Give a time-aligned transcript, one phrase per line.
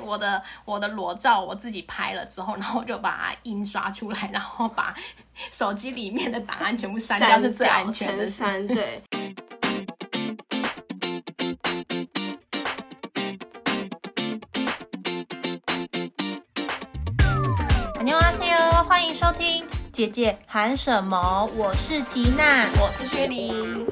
[0.00, 4.94] 我的我的裸照我自己拍了之后然后我就把它印刷出来然后把
[5.50, 9.02] 手机里面的档案全部删掉是最安全的删对。
[18.02, 21.48] 妞啊 see 欢迎收听姐姐喊什么？
[21.54, 22.66] 我是吉娜。
[22.80, 23.86] 我是薛玲。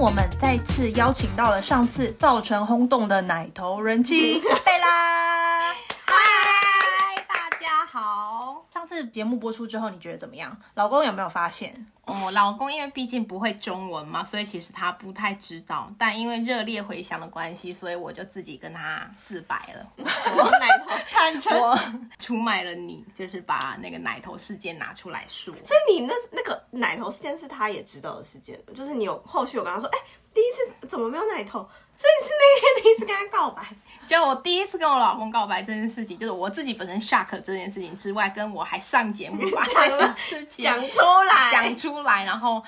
[0.00, 5.74] 我们再次邀请到了上次造成轰动的奶头人妻 贝拉。
[6.06, 8.64] 嗨，大家好。
[8.72, 10.56] 上次节目播出之后，你觉得怎么样？
[10.74, 11.86] 老公有没有发现？
[12.04, 15.92] 哦，老公因为毕竟不会中文嘛，所以其实他不太知道。
[15.96, 19.86] 但因为热烈回响的关系，所以我就自己跟他自白了。
[19.96, 20.90] 我奶头。
[21.10, 21.78] 坦诚我
[22.18, 25.54] 出卖了你，就是把那个奶头事件拿出来说。
[25.64, 29.98] 所以你那那个奶头事件是他也知道的事件，就是你有后续有跟他说，哎、
[30.34, 31.68] 第一次怎么没有奶头？
[31.96, 33.62] 所以是那天第一次跟他告白，
[34.10, 42.60] 就我第一次跟我老公告白这件事情，就是我自己本身 shock 这件事情之外，跟我还上节目把这件事情讲出来，讲出来，然后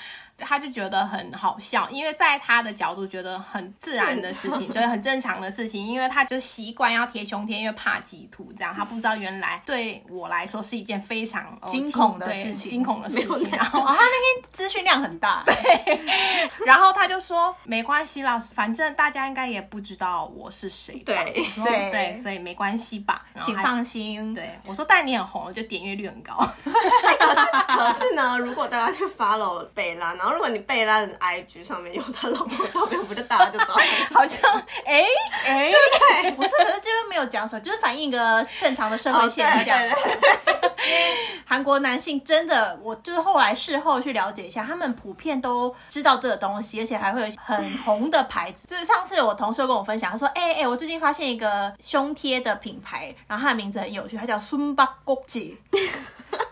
[0.43, 12.71] 他就觉得很好笑，因为在他的角度觉得很自然的事情，对，很正常的事情，因为他就习惯要贴胸贴，因为怕挤图这样，他不知道原来对我来说是一件非常、呃 惊恐的事情。
[12.71, 15.45] 惊恐的事情，然后哦，他那天资讯量很大。
[16.67, 21.47] 然后他就说没关系啦，反正大家应该也不知道我是谁吧，对。
[21.63, 21.93] 对。
[21.93, 24.35] 对，所以没关系吧，然后请放心。
[24.35, 26.35] 对我说，但你很红，就点阅率很高。
[27.93, 34.39] 是呢，如果大家去 follow 贝拉，然后如果你贝拉的 IG 上面有她老婆的照片，不就大家就知道是 好像
[34.85, 35.03] 哎
[35.47, 39.79] 哎，对不是，可是就是没有讲什么，就是反映一个正常的社会现象。
[39.79, 40.73] 对对，
[41.47, 48.67] 韩国男性真的，我就是后来事后去了解一下，他们普遍都知道这个东西，而且还会有很红的牌子。
[48.67, 55.59] 就是上次我同事有跟我分享，他说：“哎、哎、我最近发现一个胸贴的品牌，然后它的名字很有趣，它叫孙巴国际。”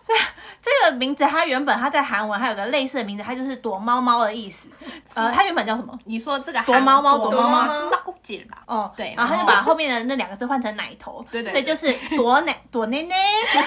[0.02, 0.18] 所以
[0.62, 4.69] 这个名字它原本它在韩文还有个类似的名字，它就是躲猫猫的意思。
[5.15, 5.98] 呃，它原本叫什么？
[6.04, 8.59] 你说这个躲猫猫躲躲猫猫是猫姑姐吧？
[8.66, 13.16] 哦，对然后他就把后面的那两个字换成奶头，对对所以就是躲奶躲奶奶，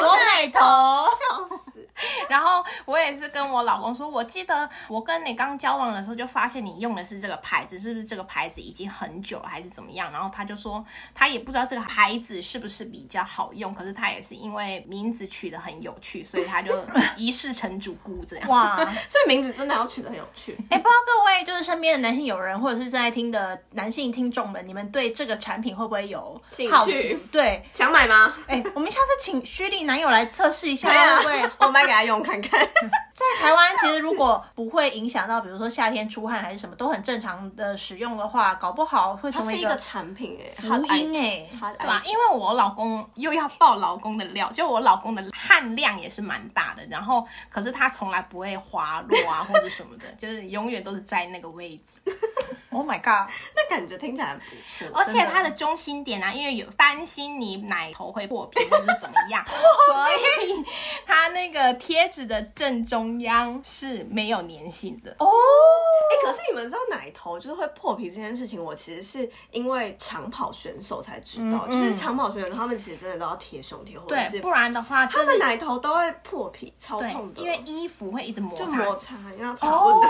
[0.00, 0.60] 躲奶头。
[0.60, 1.75] 笑死。
[2.28, 10.10] 然后我也是跟我老公说，我记得我跟你刚交往的时候就发现你用的是这个牌子，是不是这个牌子已经很久了，还是怎么样？
[10.12, 10.84] 然后他就说
[11.14, 16.84] 他也不知道这个牌子是不是比较好用，可是他也是因为名字取得很有趣，所以他就
[17.16, 18.48] 一试成主顾这样。
[18.48, 18.76] 哇，
[19.08, 20.52] 所以名字真的要取得很有趣。
[20.70, 27.18] 哎、不知道各位就是身边的男性友人，或者是正在听的男性听众们，你们对这个产品会不会有兴好奇趣？
[27.32, 28.34] 对，想买吗？
[28.46, 32.60] 哎、我们下次请虚丽男友来测试一下，对啊会不会？，我买给他用看看。
[33.16, 42.02] 在台湾，其实如果不会影响到，比如说夏天出汗还是什么，都很正常的使用的话，搞不好会成为一个产品哎，福音哎、它对吧？
[42.04, 52.00] 因为我老公又要爆老公的料，就我老公的汗量也是蛮大的，然后可是他从来不会滑落啊或者什么的，就是永远都是在那个位置。
[52.76, 53.30] Oh my god！
[53.56, 54.88] 那感觉听起来很不错。
[54.94, 60.64] 而且它的中心点啊，因为有担心你奶头会破皮或者是怎么样， 所以
[61.06, 65.10] 它那个贴纸的正中央是没有粘性的。
[65.18, 78.76] 哦，哎、可是你们知道奶头就是会破皮这件事情，我其实是因为长跑选手才知道，嗯就是长跑选手他们其实真的都要贴胸贴，或者对，是不然的话就是他们奶头都会破皮，超痛，的，因为衣服会一直摩就擦。
[78.84, 80.08] 摩擦，因为要跑或者，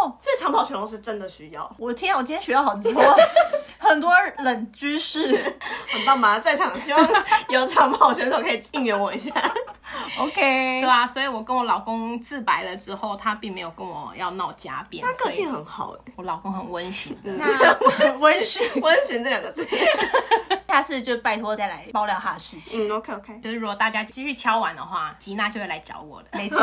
[0.00, 2.92] 哦，所以长跑选手是真的需要，我天啊，我今天学到很多
[3.78, 5.20] 很多冷知识。
[5.92, 6.38] 很棒吧？
[6.38, 7.08] 在场希望
[7.48, 9.32] 有长跑选手可以应援我一下。
[10.18, 15.04] OK，对啊，所以我跟我老公自白了之后，他并没有跟我要闹家变。
[15.04, 17.32] 他个性很好哎，我老公很温驯的。
[17.32, 19.66] 那温驯，温驯这两个字，
[20.68, 22.88] 下次就拜托再来爆料他的事情。
[22.88, 26.26] 嗯，OK OK，就是如果大家继续敲完的话，吉娜就会来找我了。
[26.32, 26.60] 没错。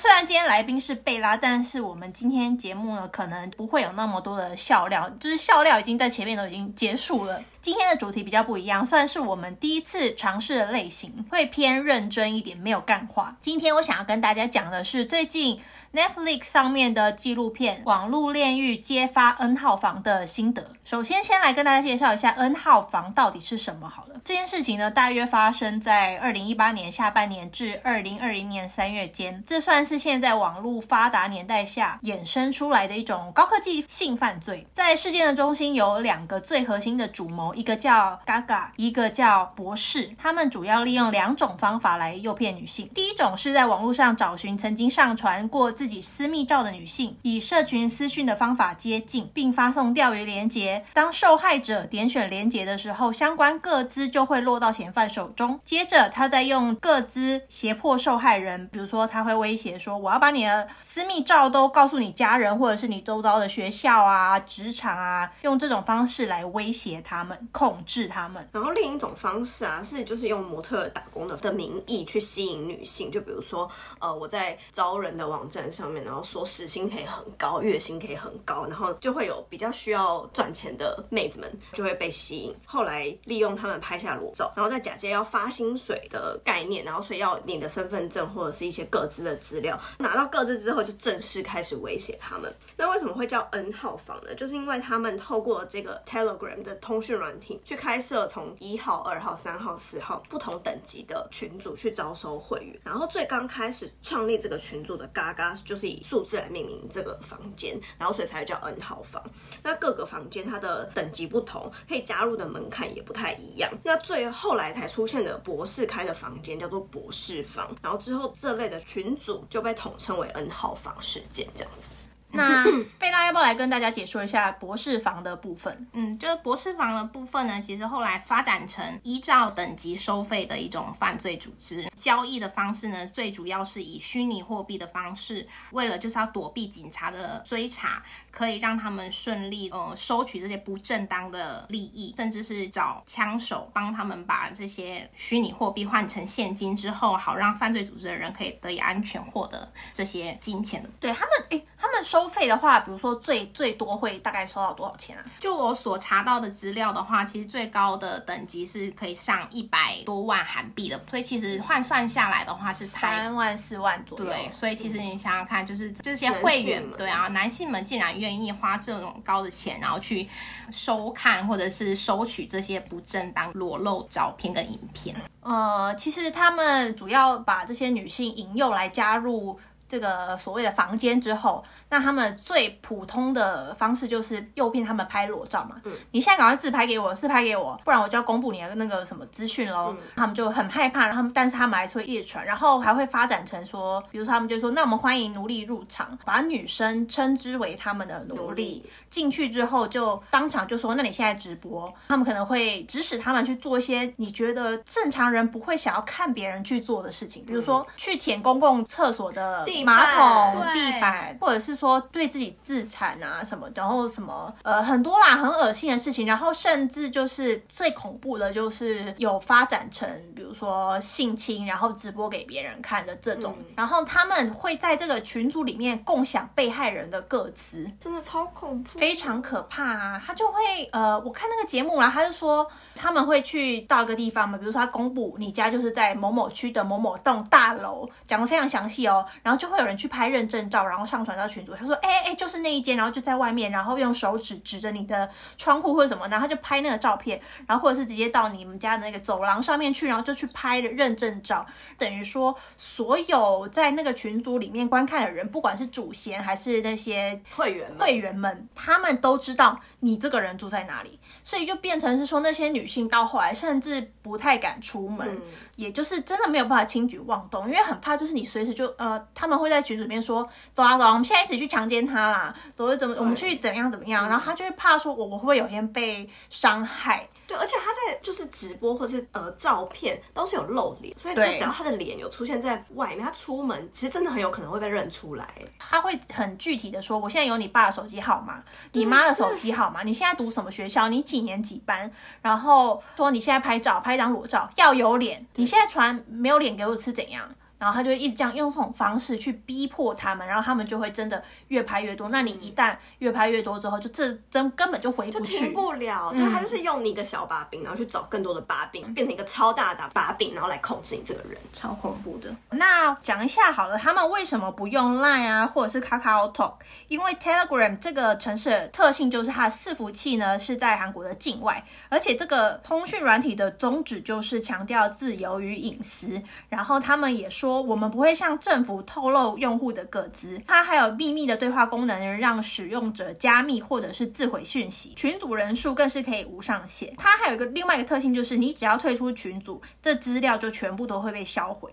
[0.00, 7.42] 虽然今天来宾是贝拉，但是我们今天节目呢，可能不会有那么多的笑料，就是笑料已经在前面都已经结束了。
[7.60, 13.36] 今天的主题比较不一样，算是我们第一次尝试的类型，会偏认真一点，没有干话。
[13.42, 15.60] 今天我想要跟大家讲的是最近
[15.92, 20.62] Netflix 上面的纪录片《网络炼狱揭发 N 号房的心得》。
[20.84, 24.20] 首先，先来跟大家介绍一下 N 号房到底是什么好了。
[24.24, 34.66] 这件事情呢，大约发生在二零一八年下半年至二零二零年三月间，这算是现现在网络发达年代下衍生出来的一种高科技性犯罪。
[34.74, 40.10] 在事件的中心有两个最核心的主谋，一个叫 Gaga，一个叫博士。
[40.18, 42.90] 他们主要利用两种方法来诱骗女性。
[42.92, 50.84] 第一种是在网络上找寻曾经上传过自己私密照的女性，以社群私讯的方法接近，并发送钓鱼连结。
[50.92, 55.58] 当受害者点选连结的时候，相关个资就会落到嫌犯手中。
[55.64, 73.66] 接着，他再用个资胁迫受害人，比如说他会威胁说：“我要把你的私密照都告诉你家人，或者是你周遭的学校啊、职场啊，用这种方式来威胁他们、控制他们。”然后另一种方式啊，是就是用模特打工的的名义去吸引女性，就比如说，
[73.98, 92.52] 呃，我在招人的网站上面，然后说时薪可以很高，月薪可以很高，然后就会有比较需要赚钱的妹子们就会被吸引，后来利用他们拍下裸照，然后再假借要发薪水的概念，然后所以要你的身份证或者是一些各自的资料，拿到各自之后就正式开始威胁他们。
[92.76, 94.34] 那为什么会叫 N 号房呢？
[94.34, 109.22] 就是因为他们透过这个 Telegram 的通讯软体去开设从一号、二号、三号、四号不同等级的群组去招收会员，然后最刚开始创立这个群组的嘎嘎就是以数字来命名这个房间，然后所以才叫 N 号房。
[109.62, 113.70] 那各个房间它的等级不同，可以加入的门槛也不太一样。
[113.84, 121.88] 那最后来才出现的博士开的房间叫做博士房，然后之后这类的群组就被统称为 N 号房事件这样子。
[122.32, 122.64] 那
[122.98, 125.86] 贝拉要不要来跟大家解说一下博士房的部分？
[125.92, 131.88] 嗯，就是博士房的部分呢，其实后来发展成依照等级收费的一种犯罪组织。
[131.96, 150.88] 交易的方式呢，最主要是以虚拟货币的方式，为了就是要躲避警察的追查，可以让他们顺利呃收取这些不正当的利益，甚至是找枪手帮他们把这些虚拟货币换成现金之后，好让犯罪组织的人可以得以安全获得这些金钱的。
[150.98, 151.66] 对他们，诶，
[152.02, 155.24] 收费的话，比如说最最多会大概收到多少钱啊？
[155.40, 164.24] 就我所查到的资料的话，其实最高的等级是可以上一百多万韩币的，所以其实换算下来的话是三万四万左右。
[164.24, 170.28] 对，所以其实你想想看，就是这些会员们对啊，男性们竟然愿意花这种高的钱，然后去
[170.72, 175.14] 收看或者是收取这些不正当裸露照片跟影片。
[175.42, 179.58] 呃，其实他们主要把这些女性引诱来加入
[179.90, 185.80] 这个所谓的房间之后，那他们最普通的方式就是诱骗他们拍裸照嘛。
[185.82, 189.96] 嗯，你现在赶快自拍给我，自拍给我，不然我就要公布你的那个什么资讯喽。
[190.14, 198.90] 他们就很害怕，然后他们但是他们还是会夜传，然后还会发展成说，比如说他们就说，那我们欢迎奴隶入场，把女生称之为他们的奴奴隶隶。
[199.10, 227.90] 进去之后就当场就说，那你现在直播，他们可能会指使他们去做一些你觉得正常人不会想要看别人去做的事情，比如说去舔公共厕所的地马桶、地板，或者是说对自己自残啊什么，然后什么呃很多啦，很恶心的事情，然后甚至就是最恐怖的，就是有发展成比如说性侵，然后直播给别人看的这种，然后他们会在这个群组里面共享被害人的个词。
[227.98, 230.22] 真的超恐怖，非常可怕啊！
[230.26, 230.58] 他就会
[230.92, 241.74] 呃，我看那个节目啦，他就说他们会去到一个地方嘛，比如说他公布你家就是在某某区的某某栋大楼，讲的非常详细哦，然后就会有人去拍认证照，然后上传到群组。
[241.74, 251.64] 他说，哎哎，就是那一间，然后就在外面，然后用手指指着你的窗户或者什么，然后就拍那个照片，然后或者是直接到你们家的那个走廊上面去，然后就去拍认证照，
[251.96, 265.40] 等于说所有在那个群组里面观看的人，不管是主嫌还是那些会员会员们，他们都知道你这个人住在哪里，所以就变成是说，那些女性到后来甚至不太敢出门，
[265.76, 285.48] 也就是真的没有办法轻举妄动，因为很怕就是你随时就呃，他们会在群组里面说，走啊走啊，我们现在一起去强奸他啦，走怎么我们去怎样怎么样，然后他就会怕说我我会不会有一天被伤害，对，而且他在就是直播或者是呃照片都是有露脸，所以就只要他的脸有出现在外面，他出门其实真的很有可能会被认出来。
[285.78, 288.62] 他会很具体的说，我现在有你爸的手机号码，
[288.92, 292.10] 你妈的手机号码，你现在读什么学校，你几年几班，
[292.42, 297.54] 然后说你现在拍照拍一张裸照要有脸，你现在传没有脸给我吃怎样？
[297.80, 302.28] 然后他就一直这样用这种方式去逼迫他们，然后他们就会真的越拍越多。
[302.28, 305.70] 那你一旦越拍越多之后，就这真根本就回不就停去。
[305.70, 311.58] 不了，对他就是用你一个小把柄，然后去找更多的把柄，变成一个超大的把柄，然后来控制你这个人。
[311.72, 316.74] 超恐怖的，那讲一下好了，他们为什么不用 Line 啊，或者是 Kakao Talk？
[317.08, 326.42] 因为 Telegram 这个城市的特性就是它的伺服器呢是在韩国的境外，而且这个通讯软体的宗旨就是强调自由与隐私。
[326.68, 335.14] 然后他们也说说，我们不会向政府透露用户的个资，它还有秘密的对话功能，让使用者加密或者是自毁讯息。
[335.14, 337.14] 群组人数更是可以无上限。
[337.16, 341.88] 它还有一个另外一个特性，就是你只要退出群组，这资料就全部都会被销毁。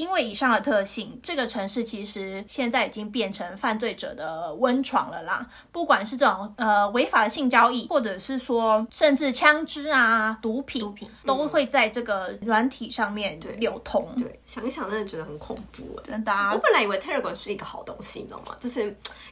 [0.00, 5.46] 因为以上的特性，这个城市其实现在已经变成犯罪者的温床了啦。
[5.70, 14.08] 不管是这种呃违法的性交易，或者是说甚至枪支啊、毒品，毒品都会在这个软体上面流通。
[14.16, 16.00] 对，想一想真的觉得很恐怖。
[16.02, 16.54] 真的啊！
[16.54, 18.56] 我本来以为 Telegram 是一个好东西，你知道吗？
[18.58, 18.80] 就是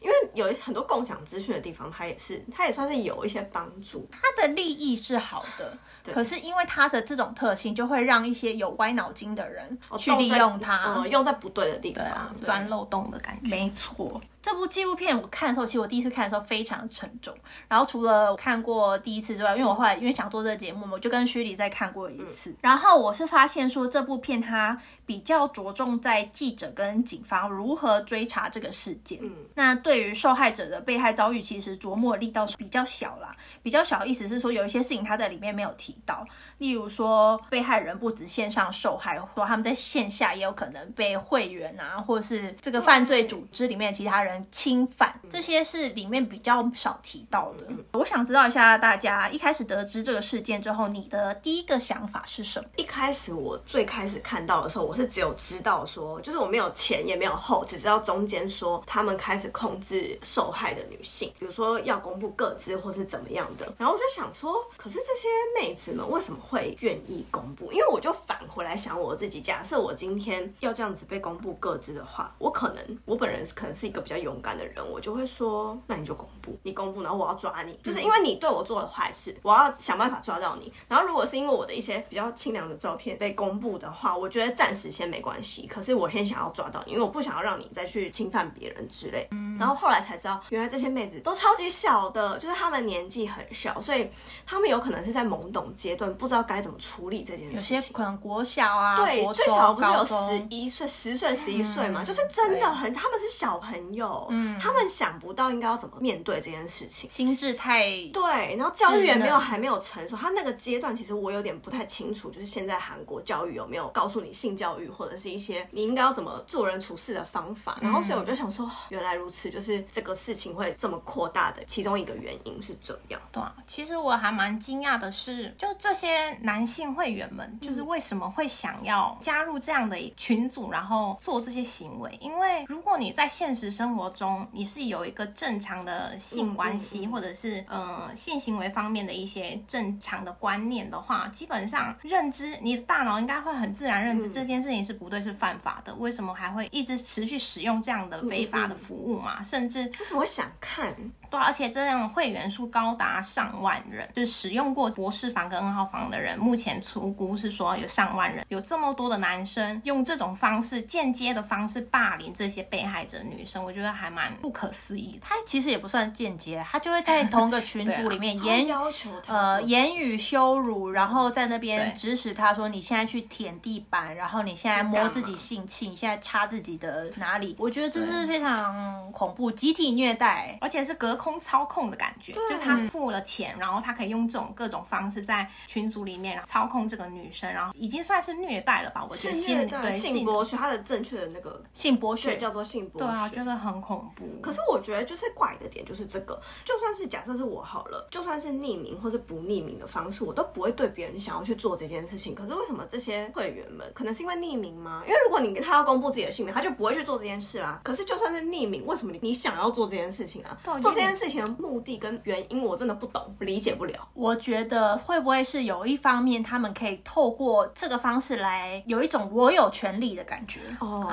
[0.03, 4.07] 因为有很多共享资讯的地方，它也是，它也算是有一些帮助。
[4.13, 5.73] 它的利益是好的，
[6.13, 13.49] 可是因为它的这种特性，就会让一些有歪脑筋的人去利用它，嗯，用在不对的地方，钻漏洞的感觉。
[13.49, 14.21] 没错。
[14.41, 17.37] 这部纪录片我看的时候，其实我第一次看的时候非常沉重。
[17.67, 22.55] 然后除了看过第一次之外，因为我后来因为想做这个节目嘛，我就跟徐礼再看过一次。
[22.63, 29.19] 然后我是发现说，这部片它比较着重在记者跟警方如何追查这个事件。
[29.23, 33.37] 嗯，那对于受害者的被害遭遇，其实琢磨力道是比较小啦。
[33.63, 36.25] 比较小的意思是说，有一些事情他在里面没有提到，
[36.59, 44.38] 例如说被害人不止线上受害，说他们在线下也有可能被会员啊，或者是这个犯罪组织里面其他人。
[44.51, 47.67] 侵犯这些是里面比较少提到的。
[47.93, 52.69] 我想知道一下，大家一开始得知这个事件之后，你的第一个想法是什么？
[52.77, 63.73] 一开始我最开始看到的时候，我是只有知道说，就是我没有前也没有后，只知道中间说他们开始控制受害的女性，比如说要公布各自或是怎么样的。
[63.79, 67.73] 然后我就想说，可是这些妹子们为什么会愿意公布？
[67.73, 74.29] 因为我就返回来想我自己，假设我今天要这样子被公布各自的话，我可能我本人可能是一个比较有。
[74.29, 80.71] 勇敢的人，我就会说，那你就公布，你公布，然后我要抓你，就是因为你对我做了坏事，我要想办法抓到你。
[80.87, 85.67] 然后如果是因为我的一些比较清凉的照片被公布的话，我觉得暂时先没关系。
[85.67, 89.27] 可是我先想要抓到你，因为我不想要让你再去侵犯别人之类。
[89.59, 94.11] 然后后来才知道，原来这些妹子都超级小的，就是她们年纪很小，所以
[94.45, 97.77] 她们有可能是在懵懂阶段，不知道该怎么处理这件事情。
[97.77, 104.08] 有些可能国小啊，对，最小不是有十一岁、十岁、十一岁嘛，就是真的很，他们是小朋友。
[104.31, 123.21] 嗯，他们想不到应该要怎么面对这件事情，心智太对，然后教育也没有还没有成熟，他那个阶段其实我有点不太清楚，就是现在韩国教育有没有告诉你性教育或者是一些你应该要怎么做人处事的方法，然后所以我就想说，原来如此，就是这个事情会这么扩大的其中一个原因是这样。
[123.33, 132.17] 对，其实我还蛮惊讶的是，就这些男性会员们，就是为什么会想要加入这样的群组，然后做这些行为？
[132.21, 145.95] 因为如果你在现实生活中，你是有一个正常的性关系，或者是呃性行为方面的一些正常的观念的话，基本上认知你的大脑应该会很自然认知这件事情是不对，是犯法的。
[145.95, 149.43] 为什么还会一直持续使用这样的非法的服务嘛？
[149.43, 150.95] 甚至为什么会想看？
[151.31, 164.35] 对，而且这样会员数高达上万人，就是使用过博士房跟 N 号房的人，目前出估是说有上万人，有这么多的男生用这种方式间接的方式霸凌这些被害者女生，我觉得还蛮。
[164.37, 177.57] 不可思议，他其实也不算间接，他就会在 同个群组里面言要求呃言语羞辱，然后在那边指使他说你现在去舔地板，然后你现在摸自己性器，你现在插自己的哪里？
[177.59, 189.05] 我觉得这是非常恐怖，集体虐待，而且是隔空操控的感觉，就他付了钱，然后他可以用这种各种方式在群组里面然后操控这个女生，然后已经算是虐待了吧？
[189.09, 194.25] 我觉得性对性剥削，他的正确的那个性剥削叫做性剥削，对啊，觉得很恐怖。
[194.43, 202.35] 可是我觉得就是怪的点就是这个，就算是假设是我好了，就算是匿名或者不匿名的方式，我都不会对别人想要去做这件事情。
[202.35, 205.03] 可是为什么这些会员们可能是因为匿名吗？
[205.07, 207.81] 因为如果你跟他要公布自己的姓名，他就不会去做这件事啦。
[207.85, 210.57] 可是就算是匿名，为什么你你想要做这件事情啊？
[210.81, 214.09] 做这件事情的目的跟原因我真的不懂，理解不了。
[214.15, 221.11] 我觉得会不会是有一方面，他们可以透过这个方式来有一种我有权利的感觉哦，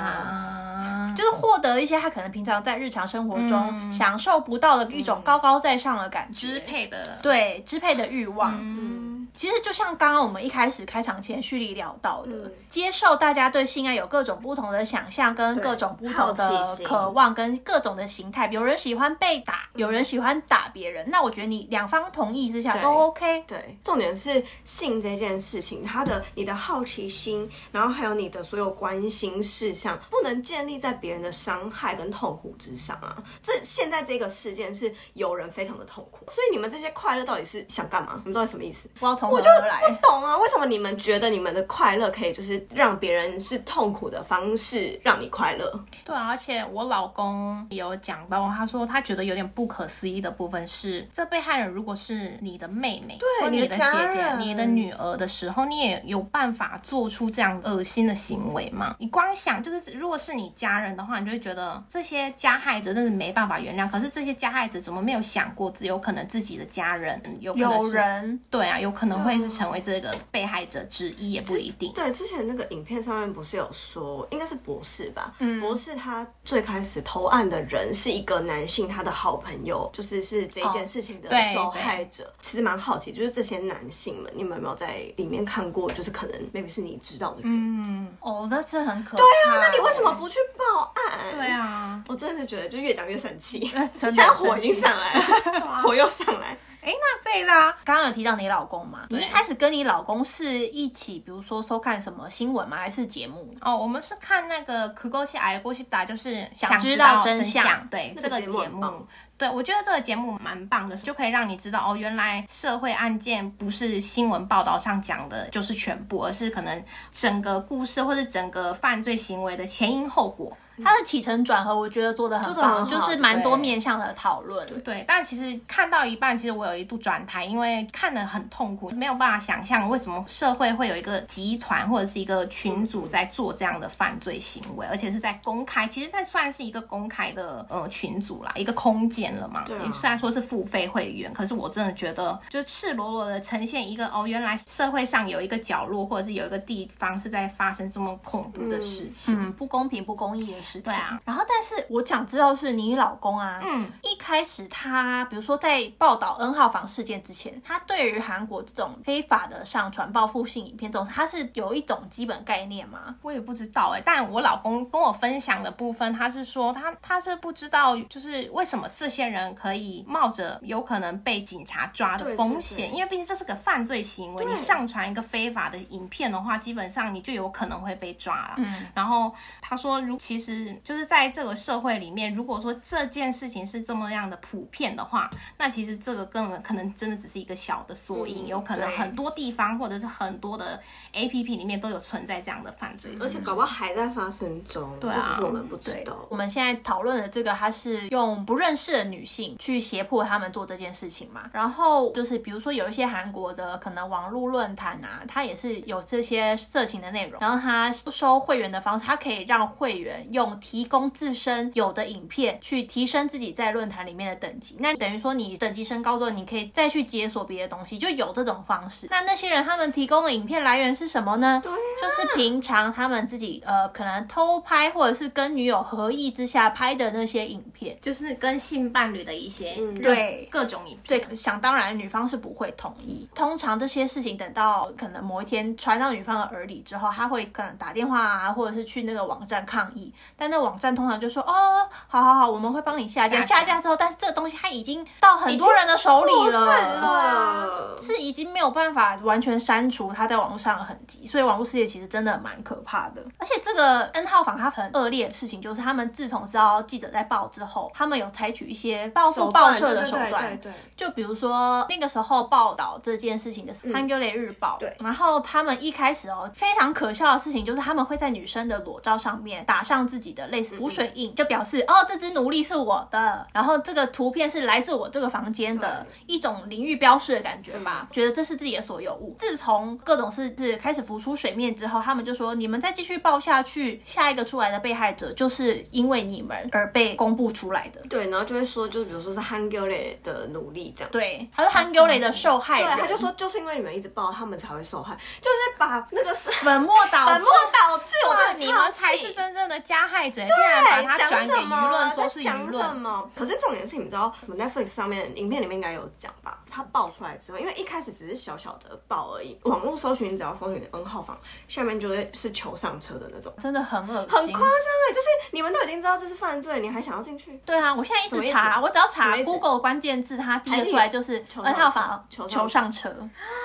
[1.16, 7.18] 就是获得一些他可能平常在日常生活中享受不到的一种高高在上的感觉，支配的。
[7.22, 8.56] 对支配的欲望。
[8.58, 18.48] 嗯，其实就像刚刚我们一开始开场前序里聊到的，接受大家对性爱有各种不同的想象，跟各种不同的渴望，跟各种的形态。
[18.52, 21.08] 有人喜欢被打，有人喜欢打别人。
[21.10, 23.42] 那我觉得你两方同意之下都 OK。
[23.46, 33.22] 对，重点是性这件事情，它的你的好奇心，然后还有你的所有关心事项，不能建立在别人的伤害跟痛苦之上啊。
[33.42, 38.20] 这现在这个事件是有人非常的痛苦，所以你们这些快乐到底是想干嘛？
[38.24, 38.88] 你们到底什么意思？
[39.00, 39.80] 我要从从何而来？
[40.02, 40.36] 懂啊？
[40.38, 45.84] 为什么你们觉得你们的快乐可以就是让别人是痛苦的方式让你快乐？
[46.04, 58.96] 对啊，而且我老公也有讲到，他说他觉得有点不可思议的部分是，这被害人如果是你的妹妹，对你你的的姐姐、你的女儿的时候，你也有办法做出这样恶心的行为吗？
[58.98, 63.88] 你光想就是，如果是你家人的话，你就会觉得这些加害者真是没办法原谅。
[63.90, 71.92] 可是这些加害者怎么没有想过，有可能自己的家人有可能有人对啊，有可能会是成为这个被害者之一，也不一定。
[71.92, 75.34] 对，之前那个影片上面不是有说，应该是博士吧？
[75.38, 82.32] 嗯，博士他最开始投案的人是一个男性，他的好朋友，就是是这件事情的受害者。
[82.40, 85.90] 其实蛮好奇，就是这些男性们，你们有没有在里面看过？
[85.92, 87.44] 就是可能 maybe 是你知道的人。
[87.44, 89.22] 嗯，哦，那这很可怕。
[89.22, 91.34] 对啊，那你为什么不去报案？
[91.36, 96.56] 对啊，我真的是觉得就越讲越生气， 现在火已经上来了， 火又上来。
[96.86, 99.06] 哎，那贝拉刚刚有提到你老公嘛？
[99.10, 102.76] 你一开始跟你老公是一起，比如说收看什么新闻吗？
[102.76, 103.52] 还是节目？
[103.60, 109.04] 哦，我们是看那个《可勾西矮过西达》，就是想知知道真真相对这个节目。
[109.36, 120.56] 对，我觉得这个节目蛮棒的，就可以让你知道哦，原来社会案件不是新闻报道上讲的就是全部，而是可能整个故事或者整个犯罪行为的前因后果。
[120.84, 124.66] 他的起承转合，我觉得做的很棒，就是蛮多面向的讨论。
[124.82, 139.62] 对，但其实看到一半，其实我有一度转台，因为看得很痛苦，没有办法想象为什么社会会有一个集团或者是一个群组在做这样的犯罪行为，而且是在公开，其实它算是一个公开的呃群组啦，一个空间了嘛。
[139.64, 149.34] 对啊虽然说是付费会员，可是我真的觉得，就赤裸裸的呈现一个哦，原来社会上有一个角落或者是有一个地方是在发生这么恐怖的事情。
[149.34, 150.82] 嗯，不公平、不公义的事情。
[150.82, 163.16] 对啊，然后但是我想知道是你老公啊，嗯，一开始他比如说在报道 N 号房事件之前，他对于韩国这种非法的上传报复性影片这种，他是有一种基本概念吗？
[163.22, 178.54] 我也不知道哎、但我老公跟我分享的部分，他是说他他是不知道，就是为什么这些人可以冒着有可能被警察抓的对对风险，对因为毕竟这是个犯罪行为，你上传一个非法的影片的话，基本上你就有可能会被抓了。
[178.58, 190.80] 嗯，然后他说，如其实就是在这个社会里面，如果说这件事情是这么样的普遍的话，那其实这个根本可能真的只是一个小的缩影，嗯有可能很多地方或者是很多的
[191.12, 196.26] A P P 里面都有存在这样的犯罪，而且搞不好还在发生中，对啊就是我们不知对道。
[196.28, 201.50] 我们现在讨论的这个，它是用不认识的女性去胁迫他们做这件事情嘛。
[201.52, 214.76] 然后就是比如说有一些韩国的可能网络论坛啊，它也是有这些色情的内容，然后它收会员的方式，它可以让会员用提供自身有的影片去提升自己在论坛里面的等级。
[214.78, 219.06] 那等于说你等级升高之后，你可以再去解锁别的东西，就有这种方式。
[219.10, 221.60] 那那些人他们提供的影片来源是什么呢？
[221.62, 227.96] 对啊就是平常他们自己呃可能偷拍或者是跟女友合意之下拍的那些影片。
[228.00, 231.20] 就是跟性伴侣的一些嗯对各种影片。
[231.20, 233.28] 对，想当然，女方是不会同意。
[233.34, 240.12] 通常这些事情等到可能某一天传到女方的耳里之后，他会可能打电话啊，或者是去那个网站抗议。
[240.36, 246.66] 但那网站通常就说：“哦，好好好，我们会帮你下架。”下架之后，但是这个东西它已经到很多人的手里了。
[246.66, 253.22] 了，是已经没有办法完全删除它在网络上的痕迹，所以网络世界其实真的蛮可怕的。
[253.38, 279.34] 而且这个 N 号房它很恶劣的事情，就是他们自从知道记者在报之后，他们有采取一些报复报社的手段，对对对就比如说那个时候报道这件事情的是《韩国雷日报》，对然后他们一开始哦非常可笑的事情就是他们会在女生的裸照上面打上自己的类似浮水印，就表示哦这只奴隶是我的，然后这个图片是来自我这个房间的一种领域标识的感觉吧，觉得这是自己的所有物。
[279.38, 288.00] 自从各种事是开始浮出水面之后，他们就说你们再继续报下去，下一个出来的被害者就是因为你们而被公布出来的。
[288.08, 291.10] 对，然后就会说，就是比如说是 Hangule 的努力这样。
[291.12, 297.48] 对，他是 h a n g u l e 的受害人，对，他就说就是因为你们一直报，他们才会受害，就是把那个是粉末倒置本末。
[297.72, 299.36] 倒置，我真的你们才是。
[299.36, 301.90] 真正的加害者，竟然把它讲转给舆什么？
[301.90, 302.96] 论，说是舆在讲什论。
[302.96, 303.30] 么？
[303.36, 306.58] 可是重点是，你们知道什么？Netflix 上面影片里面应该有讲吧？
[306.70, 315.12] 它爆出来之后，因为一开始只是小小的爆而已，网络搜寻你只要搜寻 N 号房，下面就会是求上车的那种，真的很恶心，很夸张哎！
[315.14, 317.56] 就是你们都已经知道这是犯罪，你还想要进去？
[317.64, 323.14] 对啊，我现在一直查，我只要查 Google 关键字，它第一个出来就是求 N 号房求上求上车。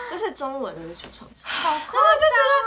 [0.09, 1.99] 就是中文的是求上车，好夸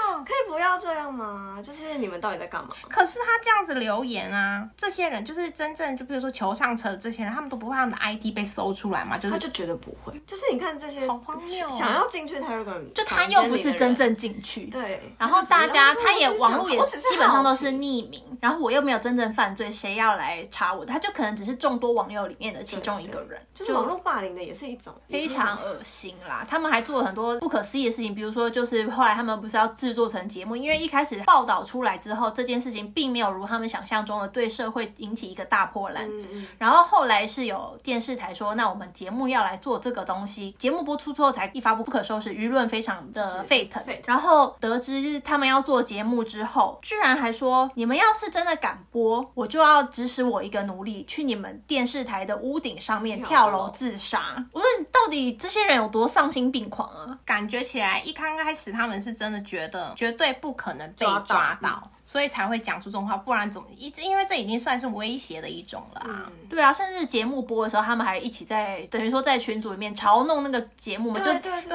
[0.05, 0.25] 张哦！
[0.27, 1.62] 可以不要这样吗？
[1.62, 2.75] 就是你们到底在干嘛？
[2.88, 9.18] 可是他这样子，子留言啊，这些人就是真正就比如说求上车的这些人，他们都不怕他们的 ID 被搜出来嘛？
[9.18, 10.12] 就是他就绝对不会。
[10.26, 20.84] 就是你看这些好荒谬哦想要进去 Telegram，就他又不是真正进去，对，然后大家他也网络也基本上都是匿名，然后我又没有真正犯罪，谁要来查我？
[20.84, 26.46] 他就可能只是众多网友里面的其中一个人，就是网络霸凌的也是一种非常恶心啦。
[26.48, 36.09] 他们还做了很多不可思议的事情，比如说就是后来他们不是要制作成节目，因为一开始报道出来之后，这件事情并没有如他们想象中的对社会引起一个大波澜。
[36.09, 40.55] 嗯嗯，然后后来是有电视台说，那我们节目要来做这个东西。
[40.59, 43.83] 节目播出之后才一发不可收拾，舆论非常的沸腾。
[44.07, 54.44] 然后得知他们要做节目之后，居然还说，你们要是真的敢播，我就要指使我一个奴隶去你们电视台的屋顶上面跳跳楼楼自杀。
[54.53, 57.18] 我说，到底这些人有多丧心病狂啊？
[57.24, 66.31] 感觉起来一刚开始他们是真的觉得绝对不可能被抓抓到到，所以才会讲出这种话，不然怎么一因为这已经算是威胁的一种了啊。
[66.48, 71.24] 对啊，甚至节目播的时候，他们还一起在等于说在群组里面嘲弄那个节目嘛，就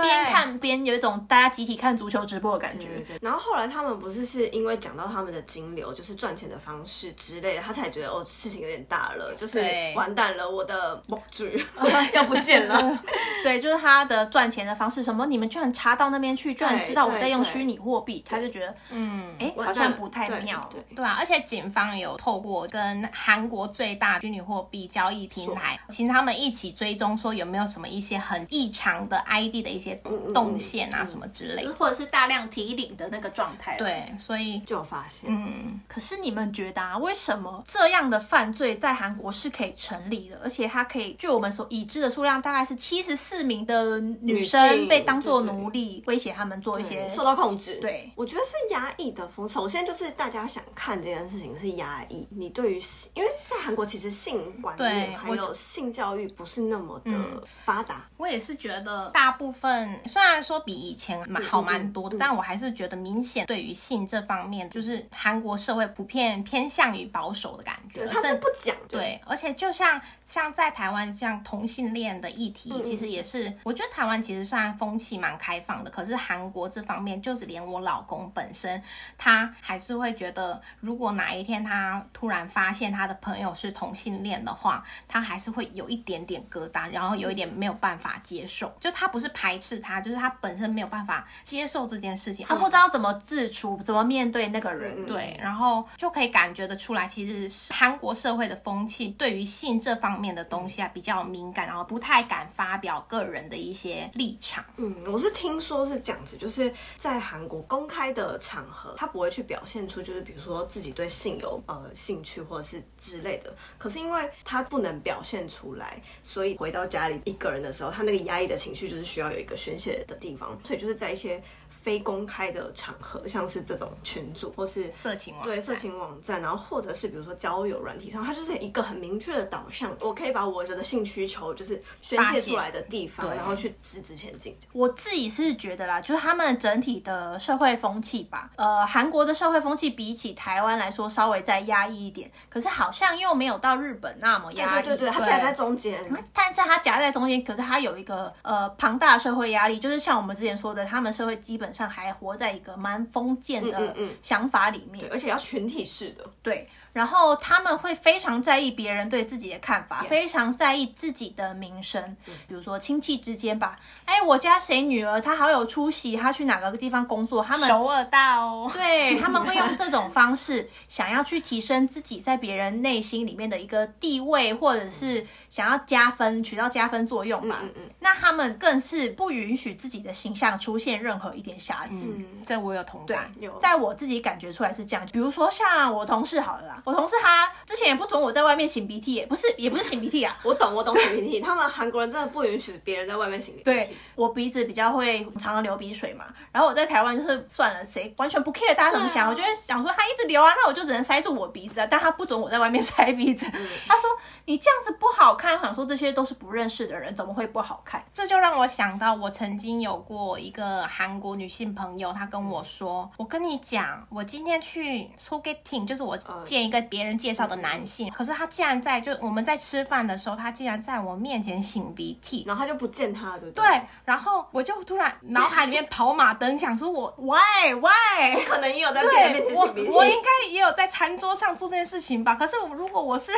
[0.02, 2.88] 边看边有一种大家集体看足球直播的感觉。
[2.88, 3.20] 对对。
[3.22, 11.62] 然后后来他们不是是因为讲到他们的金流，就是赚钱的方式之类的，他才觉得哦事情有点大了，就是对完蛋了，我的梦剧
[12.16, 12.98] 要不见了。
[13.44, 20.70] 对，就是他的赚钱的方式，什么你们居然查到那边去，居然对知道我在用对虚拟货币，他就觉得，嗯，哎，好像不太对妙。
[20.72, 31.74] 对对啊，而且警方有透过跟韩国最大虚拟货币交易平台，请他们一起追踪，说有没有什么一些很异常的 ID 的一些嗯动线啊什么之类的。
[31.74, 40.40] 或者是大量提领的那个状态。，对，所以就有发现，嗯，可是你们觉得啊，为什么这样的犯罪在韩国是可以成立的？
[40.44, 47.76] 而且它可以，据我们所已知的数量，大概是七十四名的女女生被当做奴隶，威胁他们做一些受到控制。
[47.76, 49.48] 对，我觉得是压抑的风。
[49.48, 57.12] 首先就是大家想看这件事情是压抑，你对于性，因为在韩国其实性观对念还我有性教育不是那么的
[57.46, 58.08] 发达。
[58.18, 78.82] 我也是觉得大部分虽然说比以前蛮好蛮多的，但我还是觉得明显对于性这方面，就是韩国社会普遍偏向于保守的感觉，他是甚不讲，对，而且就像像在台湾，像同性恋的议嗯题，其实也是，我觉得台湾其实算风气蛮开放的，可是韩国这方面，就是连我老公本身，
[79.18, 94.94] 他还是会觉得，如果哪一天他突然发现他的朋友是同性恋的话，他还是会有一点点疙瘩，然后有一点没有办法接受，就他不是排斥他，就是他本身没有办法接受这件事情，他不知道怎么自处，怎么面对那个人。
[94.98, 104.64] 嗯对，然后就可以感觉得出来，其实是韩国社会的风气对于性这方面的东西啊比较敏感，然后不太敢发表个人的一些立场。
[104.78, 113.54] 嗯，我是听说是这样子，就是在韩国公开的场合，他不会去表现出就是比如说自己对性有呃兴趣或者是之类的。
[113.78, 121.42] 可是因为他不能表现出来，所以回到家里一个人的时候，他那个压抑的情绪就是需要有一个宣泄的地方，所以就是在一些
[121.82, 134.56] 非公开的场合，像是这种群组或是色情网对色情网站，然后或者是比如说交友软体上，它就是一个很明确的导向，我可以把我的性需求就是宣泄出来的地方，然后去直直前进。
[134.74, 144.84] 我自己是觉得啦，就是他们整体的社会风气吧，呃，韩国的社会风气比起台湾来说稍微再压抑一点，可是好像又没有到日本那么压抑。
[144.84, 146.00] 对对对，它夹在中间。
[146.34, 155.08] 但是它夹在中间，可是它有一个呃庞大的社会压力，就是像我们之前说的，他们社会基本上还活在一个蛮封建的想法里面。
[155.12, 162.18] 而且要群体式的，对，然后他们会非常在意别人对自己的看法非常在意自己的名声。
[162.48, 177.60] 比如说亲戚之间吧，哎，我家谁女儿她好有出息，她去哪个地方工作，他们首尔大哦，对他们会用这种方式， 想要去提升自己在别人内心里面的一个地位，或者是想要加分，起到加分作用吧。
[177.64, 182.14] 嗯嗯那他们更是不允许自己的形象出现任何一点瑕疵。
[182.18, 183.32] 嗯，这我有同感。
[183.40, 193.64] 有在我自己感觉出来是这样，比如说像我同事好了啦，我同事他之前也不准我在外面擤鼻涕耶，不是也不是擤鼻涕啊，我懂我懂擤鼻涕，他们韩国人真的不允许别人在外面擤鼻涕。
[193.64, 203.46] 对我鼻子比较会常常流鼻水嘛，然后我在台湾就是算了，谁完全不 care 大家怎么想，我就会想说他一直流啊，那我就只能塞住我鼻子啊，但他不准我在外面塞鼻子，
[203.88, 204.10] 他说
[204.46, 208.04] 你这样子不好看，我想说这些都是不认识的人，怎么会不好看？
[208.14, 222.44] 这就让我想到，我曾经有过一个韩国女性朋友，她跟我说：“我跟你讲，我今天去 sogeting，就是我见一一个别人介绍的男性，可是他竟然在就我们在吃饭的时候，他竟然在我面前擤鼻涕。
[222.46, 223.66] 然后他就不见他的，对
[224.06, 228.46] 然后我就突然脑海里面跑马灯，想说我 why why？
[228.46, 229.90] 可能也有在别人面前我擤鼻涕。
[229.90, 232.36] 我应该也有在餐桌上做这件事情吧？
[232.36, 233.32] 可是如果我是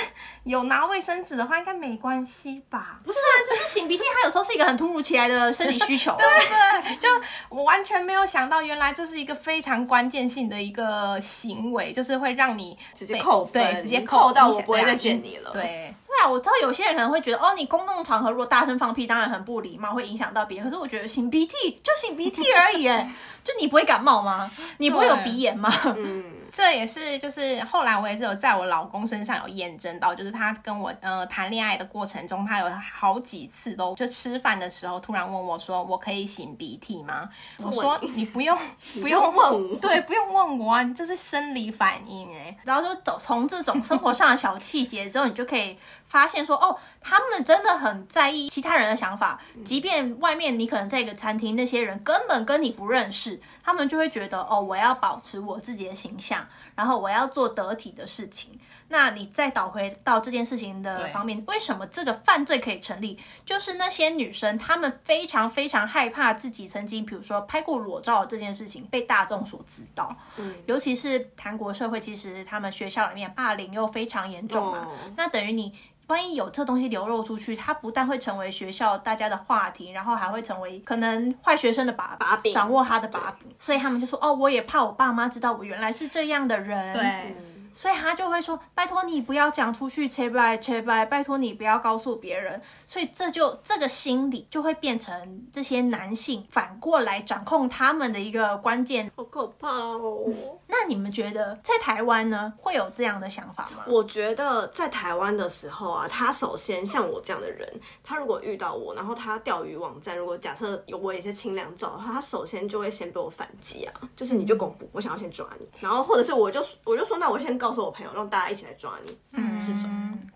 [0.43, 2.99] 有拿卫生纸的话，应该没关系吧？
[3.05, 6.17] 不是啊，就是擤鼻涕，它有时候是一个很突如其来的生理需求。
[6.17, 6.27] 对
[6.83, 7.07] 对，就
[7.47, 20.69] 我完全没有想到，原来这是一个非常关键性的一个行为，就是会让你直接扣分对，直接扣到我不会再见你了对，对啊，我知道有些人可能会觉得，哦，你公共场合如果大声放屁，当然很不礼貌，会影响到别人。
[20.69, 23.11] 可是我觉得擤鼻涕就擤鼻涕而已，哎，
[23.43, 24.51] 就你不会感冒吗？
[24.77, 25.71] 你不会有鼻炎吗？
[25.97, 37.29] 嗯，这也是就是后来我也是有在我老公身上有验证到，就是他跟我呃谈恋爱的过程中，他有好几次都就吃饭的时候突然问我说：“我可以擤鼻涕吗？”
[37.63, 38.57] 我说：“你不用
[39.01, 56.40] 不用用问我 对，不用问我啊，你这是生理反应哎。”然后就走从这种生活上的小细节之后，你就可以发现说，哦，他们真的很在意其他人的想法，即便外面你可能在一个餐厅，那些人根本跟你不认识，他们就会觉得，哦，我要保持我自己的形象，
[56.75, 58.59] 然后我要做得体的事情。
[58.87, 63.17] 那你再倒回到这件事情的方面，为什么这个犯罪可以成立？
[63.45, 70.13] 就是那些女生，她们非常非常害怕自己曾经，比如说拍过裸照这件事情被大众所知道。
[70.35, 75.73] 嗯，尤其是韩国社会，其实他们学校里面霸凌又非常严重嘛，哦那等于你。
[76.11, 83.49] 万一有这东西流露出去，它不但会成为学校大家的话题，然后还会成为可能坏学生的把把柄掌握他的把柄。
[83.57, 87.35] 所以他们就说：“哦，我也怕我爸妈知道我原来是这样的人。”对，
[87.73, 99.11] 所以他就会说：“拜托你不要讲出去，切拜切拜，拜托你不要告诉别人。”所以这就这个心理就会变成这些男性反过来掌控他们的一个关键。
[99.15, 100.25] 好可怕哦。
[100.67, 103.83] 那你们觉得在台湾呢，会有这样的想法吗？
[103.87, 107.69] 我觉得在台湾的时候啊，他首先像我这样的人，
[108.03, 119.87] 他如果遇到我，然后他钓鱼网站，如果假设有我有一些清凉照的话，他首先就会先被我反击啊，就是你就公布，我想要先抓你，然后或者是我就我就说，那我先告诉我朋友，让大家一起来抓你，嗯，这种。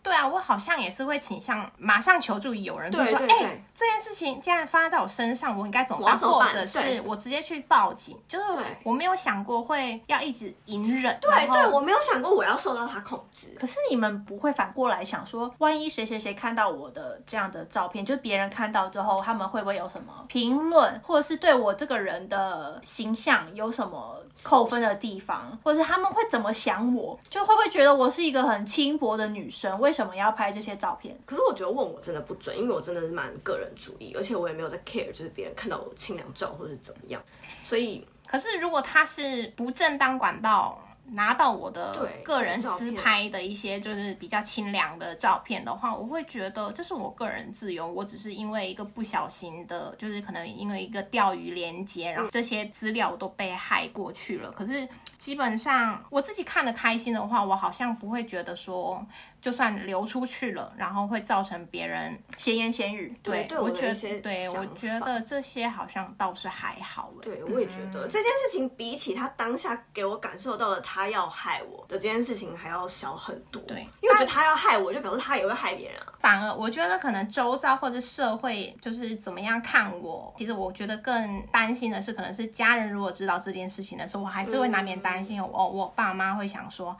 [0.04, 6.12] 对啊，我好像也是会倾向马上求助有人，比如说，哎、对对对这件事情竟然发生在我身上，我应该怎么办？
[6.12, 11.18] 我要怎么办或者是我直接去报警，就是对我没有想过会要一直隐忍。
[11.20, 13.58] 对然后对，我没有想过我要受到他控制。
[13.60, 31.18] 可是你们不会反过来想说，万一谁谁谁看到我的这样的照片，就别人看到之后，他们会不会有什么评论，或者是对我这个人的形象有什么扣分的地方，或者是他们会怎么想我，就会不会觉得我是一个很轻薄的女生，为什么要拍这些照片？
[31.26, 37.22] 可是我觉得问我真的不准，因为我真的是蛮个人主义，而且我也没有在 care，就是别人看到我清凉照或者是怎么样，
[37.62, 54.52] 所以可是如果他是不正当管道拿到我的个人私拍的一些就是比较清凉的照片的话，我会觉得这是我个人自由，我只是因为一个不小心的，就是可能因为一个钓鱼连接，然后这些资料都被害过去了。
[54.52, 54.88] 可是
[55.18, 59.06] 基本上我自己看的开心的话，我好像不会觉得说，
[59.46, 67.22] 就算流出去了，然后会造成别人闲言闲语，对对我我觉得对我觉得这些好像倒是还好了。
[67.22, 73.62] 对，我也觉得、这件事情比起他当下给我感受到的他要害我的这件事情还要小很多。
[73.68, 76.14] 对因为我觉得他要害我，就表示他也会害别人啊。
[76.18, 86.98] 反而我觉得可能周遭或者社会就是怎么样看我，其实我觉得更担心的是，可能是家人如果知道这件事情的时候，我还是会难免担心我我爸妈会想说，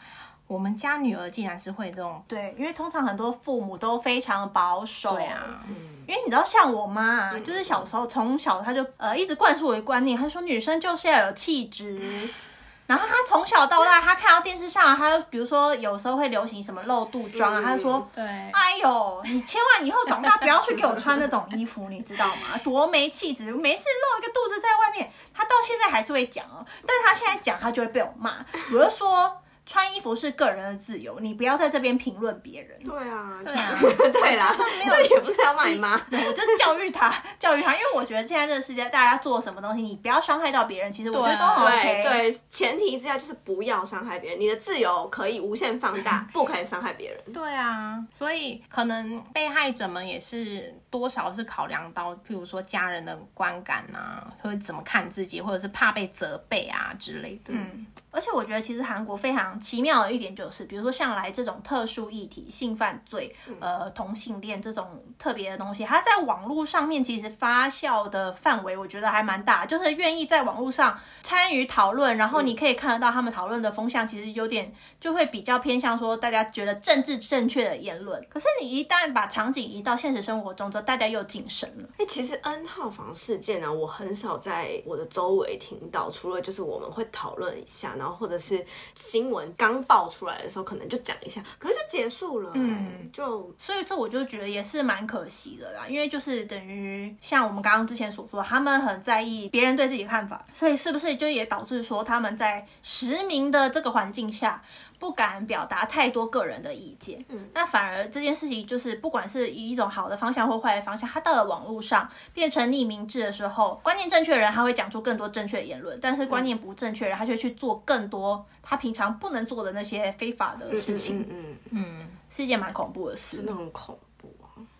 [0.48, 5.60] 我们家女儿竟然是会这种，对，因为通常很多父母都非常保守，对啊，
[6.08, 12.00] 因为你知道，像我妈啊，就是小时候从小她就呃一直灌输我一个观念，她说女生就是要有气质。
[12.86, 18.08] 然后她从小到大，她看到电视上，她比如说有时候会流行什么露肚装啊，她就说。
[18.14, 18.24] 对。
[18.24, 22.56] 哎呦，你千万以后长大不要去给我穿那种衣服，你知道吗？
[22.64, 25.12] 多没气质，没事露一个肚子在外面。
[25.34, 28.46] 她到现在还是会讲哦，但是她现在讲，她就会被我骂。
[28.72, 32.78] 我就说，穿衣服是个人的自由，你不要在这边评论别人。
[32.84, 33.78] 对啊，对啊
[34.14, 34.56] 对啦，
[34.88, 35.98] 这也不是要骂你妈。
[36.10, 42.04] 对，我就教育他，教育他，因为我觉得现在这个世界，大家做什么东西，你不要伤害到别人，其实我觉得都 OK。
[42.04, 47.34] 对对，前提之下就是不要伤害别人，你的自由可以无限放大， 不可以伤害别人。
[47.34, 57.46] 对啊，所以可能被害者们也是多少是考量到，譬如说家人的观感啊，会怎么看自己，或者是怕被责备啊之类的。
[57.48, 78.22] 嗯，而且我觉得其实韩国非常常奇妙的一点就是，比如说像来这种特殊议题，性犯罪、呃同性恋这种特别的东西，它在网络上面其实发酵的范围，我觉得还蛮大，就是愿意在网络上参与讨论，然后你可以看得到他们讨论的风向，其实有点就会比较偏向说大家觉得政治正确的言论。
[78.30, 81.88] 可是你一旦把场景移到现实生活中之后，大家又谨慎了。
[81.98, 88.66] 哎、其实 N 号房事件呢、我很少在我的周围听到，除了就是我们会讨论一下，然后或者是
[88.96, 104.62] 新闻刚爆出来的时候，可能就讲一下，可是就结束了、嗯，就所以这我就觉得也是蛮可惜的啦，因为就是等于像我们刚刚之前所说，他们很在意别人对自己的看法，所以是不是就也导致说他们在实名的这个环境下
[105.00, 107.24] 不敢表达太多个人的意见？
[107.30, 123.38] 嗯，那反而这件事情就是不管是以一种好的方向或坏的方向，它到了网络上变成匿名制的时候，观念正确的人他会讲出更多正确的言论，但是观念不正确的人他就去做更多他平常不能做的那些非法的事情，嗯嗯，是一件蛮恐怖的事。
[123.38, 123.98] 真的很恐。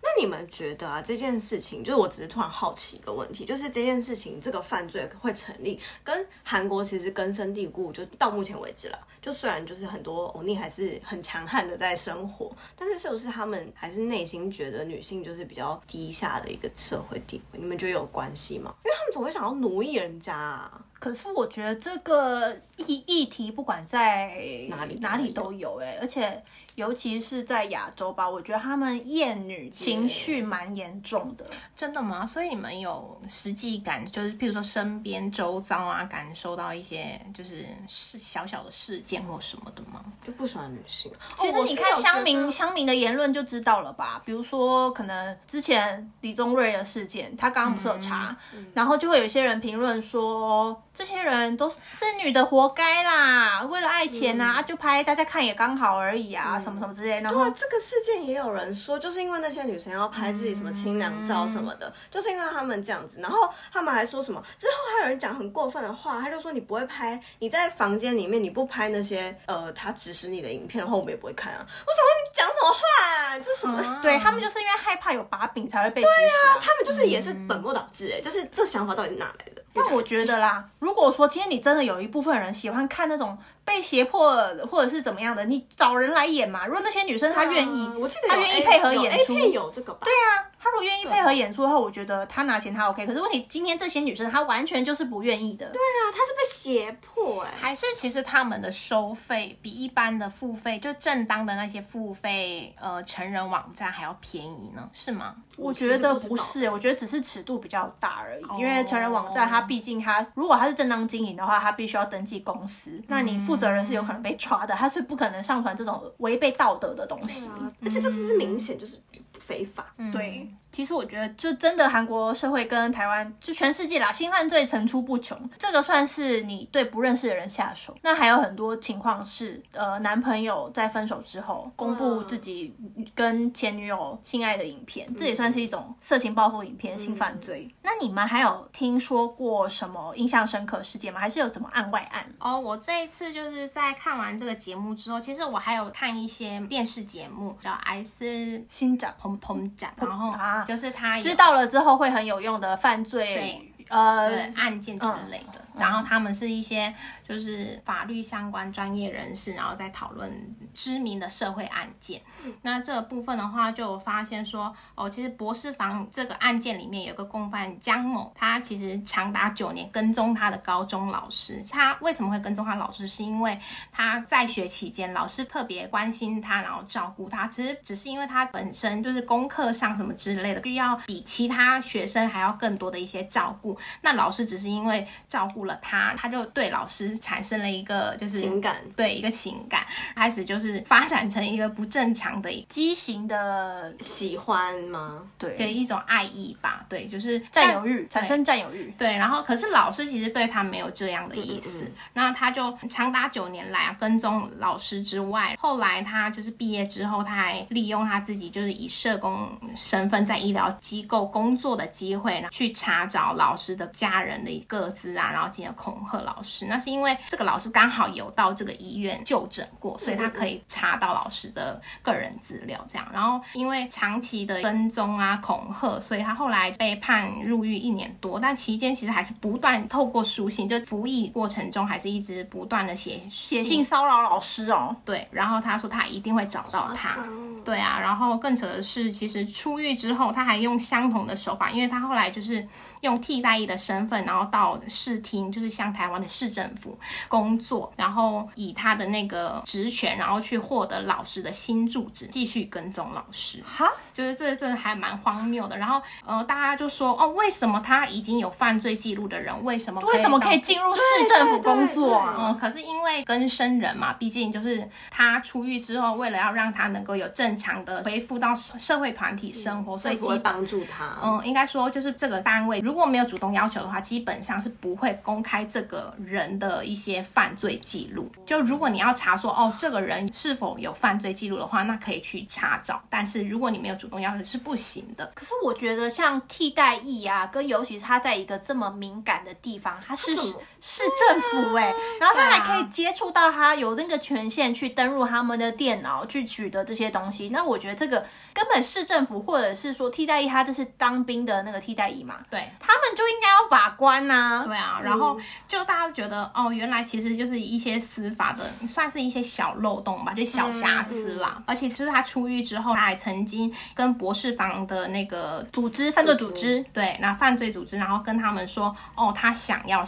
[0.06, 8.98] 那你们觉得啊，这件事情，就是我只是突然好奇一个问题，就是这件事情这个犯罪会成立，跟韩国其实根深蒂固，就到目前为止啦。
[9.20, 17.58] 就虽然就是很多欧尼还是很强悍的在生活，但是是不是他们还是内心觉得女性就是比较低下的一个社会地位？
[17.58, 18.72] 你们觉得有关系吗？
[18.84, 20.80] 因为他们总会想要奴役人家啊。
[20.98, 24.32] 可是我觉得这个议议题不管在
[24.68, 26.42] 哪里哪里都有哎、而且
[26.74, 31.44] 尤其是在亚洲吧，我觉得他们厌女情绪蛮严重的。
[31.74, 32.26] 真的吗？
[32.26, 40.04] 所以你们有实际感，就是譬如说身边周遭啊，感受到一些就是事小小的事件或什么的吗？
[40.22, 41.10] 就不喜欢女性。
[41.36, 44.20] 其实你看乡民乡民的言论就知道了吧？
[44.26, 48.36] 比如说，可能之前李宗瑞的事件，他刚刚不是有查，
[48.74, 57.20] 然后就会有一些人评论说，这些人都是这女的活该啦，为了爱钱啊，啊就拍大家看也刚好而已啊，什么什么之类。
[57.20, 71.58] 的对啊，这个事件也有人说，就是因为那些女生要拍自己什么清凉照什么的，就是因为他们这样子，然后他们还说什么，之后还有人讲很过分的话，他就说你不会拍，你在房间里面你不拍那些呃他指使你的影片的话，我们也不会看啊。
[71.60, 72.80] 我想说你讲什么话、
[73.12, 73.38] 啊？
[73.38, 74.00] 这什么？
[74.02, 76.58] 对他们就是因为害怕有把柄才会被指使、啊。
[76.58, 79.62] 他们就是也是本末倒置哎、就是这想法到底是哪来的？
[79.76, 83.36] 但我觉得啦，如果说今天你真的有一部分人喜欢看那种
[83.66, 84.34] 被胁迫
[84.70, 86.64] 或者是怎么样的，你找人来演嘛。
[86.64, 90.04] 如果那些女生她愿意，啊我记得她愿意配合演出片有这个吧？
[90.04, 93.04] 对啊，她如果愿意配合演出的话，我觉得她拿钱她 OK。
[93.04, 95.66] 可是问题今天这些女生她完全就是不愿意的。
[95.66, 104.88] 对，啊，她是被胁迫哎、还是其实他们的收费比一般的付费，就正当的那些付费呃成人网站还要便宜呢？
[104.92, 105.34] 是吗？
[105.56, 108.44] 我觉得不是，我觉得只是尺度比较大而已。
[108.58, 117.48] 因为成人网站它毕竟它如果它是正当经营的话，它必须要登记公司，那你负责人是有可能被抓的，他是不可能上传这种违背道德的东西。
[117.48, 119.00] 啊而且这只是明显就是
[119.40, 119.94] 非法。
[120.12, 125.48] 对，其实我觉得，就真的韩国社会跟台湾，就全世界啦，性犯罪层出不穷。
[125.58, 127.96] 这个算是你对不认识的人下手。
[128.02, 132.76] 那还有很多情况是，呃，男朋友在分手之后公布自己
[133.14, 137.74] 跟前女友性爱的影片，这也算是一种色情报复影片、性犯罪。
[137.82, 141.18] 那你们还有听说过什么印象深刻事件吗？
[141.18, 142.30] 还是有怎么案外案？
[142.38, 155.65] 哦，我这一次就是在看完这个节目之后，其实我还有看一些电视节目，叫《I 斯新长彭彭讲》，然后啊就是他知道了之后会很有用的犯罪呃案件之类的。
[155.78, 156.94] 然后他们是一些
[157.26, 160.30] 就是法律相关专业人士，然后在讨论
[160.74, 162.20] 知名的社会案件。
[162.62, 171.62] 那这个部分的话，就发现说，哦，其实博士房这个案件里面有个共犯江某，他其实长达九年跟踪他的高中老师。
[171.70, 173.06] 他为什么会跟踪他老师？
[173.06, 173.58] 是因为
[173.92, 177.46] 他在学期间，老师特别关心他，然后照顾他。
[177.48, 183.78] 其实只是因为他本身就是功课上什么之类的，需要比其他学生还要更多的一些照顾。
[184.00, 195.22] 那老师只是因为照顾了他，他就对老师产生了一个就是情感对一个情感，开始就是发展成一个不正常的畸形的喜欢吗？
[195.38, 198.94] 对对一种爱意吧，对，就是占有欲，产生占有欲。
[198.96, 216.66] 对，然后可是老师其实对他没有这样的意思，那他就长达九年来啊跟踪老师之外，后来他就是毕业之后，他还利用他自己就是以社工身份在医疗机构工作的机会，然后去查找老师的家人的个资啊，然后进了恐吓老师。
[216.66, 222.84] 那是因为这个老师刚好有到这个医院就诊过，所以他可以查到老师的个人资料。
[222.86, 228.38] 这样，然后因为长期的跟踪啊、恐吓，所以他后来被判入狱一年多。
[228.38, 234.94] 但期间其实还是不断透过书信，就服役过程中还是一直不断的写写信骚扰老师哦。
[235.04, 237.24] 对，然后他说他一定会找到他。
[237.64, 242.66] 对啊，然后更扯的是，其实出狱之后他还用相同的手法，因为他后来就是
[243.00, 245.18] 用替代役的身份，然后到市
[245.50, 253.62] 厅，就是像台湾的市政府工作，然后以他的那个职权，然后去获得老师的新住址，继续跟踪老师。
[253.64, 255.76] 哈，就是这真的还蛮荒谬的。
[255.76, 262.34] 然后呃，大家就说哦，为什么他已经有犯罪记录的人，为什么为什么可以进入市政府工作啊？
[262.38, 271.16] 嗯，可是因为跟生人嘛，毕竟就是他出狱之后，为了要让他能够有正常的恢复到社会团体生活，所以基会帮助他。
[271.22, 278.30] 嗯，应该说就是这个单位如果没有主动要求的话，基本上是不会公开这个人的一些犯罪记录。
[278.44, 283.02] 就如果你要查说哦，这个人是否有犯罪记录的话，那可以去查找。
[283.08, 285.30] 但是如果你没有主动要求，是不行的。
[285.34, 297.48] 可是我觉得像替代役啊，跟尤其是他在一个这么敏感的地方，他是市政府哎，然后他还可以接触到他有那个权限去登入他们的电脑去取得这些东西。
[297.50, 298.24] 那我觉得这个
[298.56, 304.62] 根本市政府或者是说替代役，他这是当兵的那个替代役嘛，对他们就应该要把关呐。
[304.64, 305.38] 对啊，然后
[305.68, 311.62] 就大家觉得哦，原来其实就是一些司法的，算是一些小漏洞吧，就小瑕疵啦。
[311.66, 320.02] 而且就是他出狱之后，他还曾经跟博士房的那个组织犯罪组织，对，那犯罪组织，然后跟他们说，哦，他想要。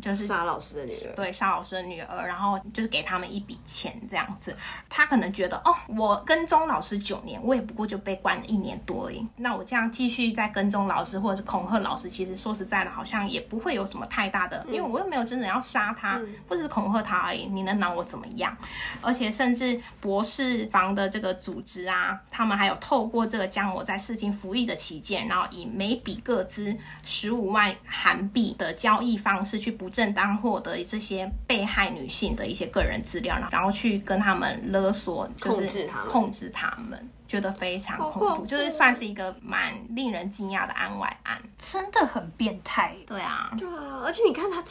[0.00, 4.54] 就是杀老师的女儿，对，杀老师的女儿，然后就是给他们一笔钱这样子。
[4.88, 9.26] 他可能觉得，哦，我跟踪老师九年，我也不过就被关了一年多而已。
[9.36, 17.46] 那我这样继续在跟踪老师或者是恐吓老师，其实说实在的，好像也不会有什么太大的，因为我又没有真的要杀他，或者是恐吓他而已。
[17.46, 18.56] 你能拿我怎么样？
[19.00, 29.75] 而且甚至博士房的这个组织啊，他们还有透过这个将我在事情服役的期间，然后以每笔各资十五万韩币的交易方式去。
[29.76, 42.96] 不正当获得这些被害女性的一些个人资料，然后去跟他们勒索，就是控制他们，觉得非常恐怖，就是算是一个蛮令人惊讶的案外案，真的很变态。
[43.06, 44.62] 对啊，对啊，而且你看他。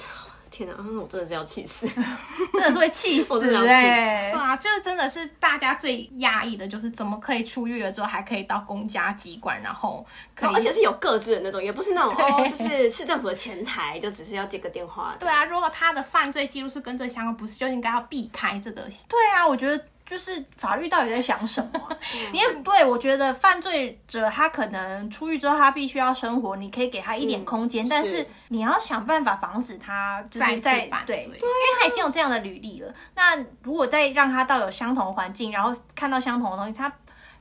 [0.55, 1.85] 天啊，我真的是要气死，
[2.53, 3.33] 真的是会气 死
[3.67, 4.31] 哎！
[4.31, 15.15] 对啊，这真的是大家最压抑的，就是怎么可以出狱了之后还可以到公家机关，然后可以，而且是有各自的那种，也不是那种哦，就是市政府的前台，就只是要接个电话。
[15.19, 18.83] 对啊，如果他的犯罪记录是跟这相关，不是就应该要避开这个？
[19.09, 19.83] 对啊，我觉得。
[20.05, 21.97] 就是法律到底在想什么？
[22.31, 31.39] 你也对我觉得犯罪者他可能出狱之后他必须要生活，你可以给他一点空间，但是你要想办法防止他就是在对，因为
[31.81, 32.93] 他已经有这样的履历了。
[33.15, 36.91] 那如果再让他到有相同环境，然后看到相同的东西，他。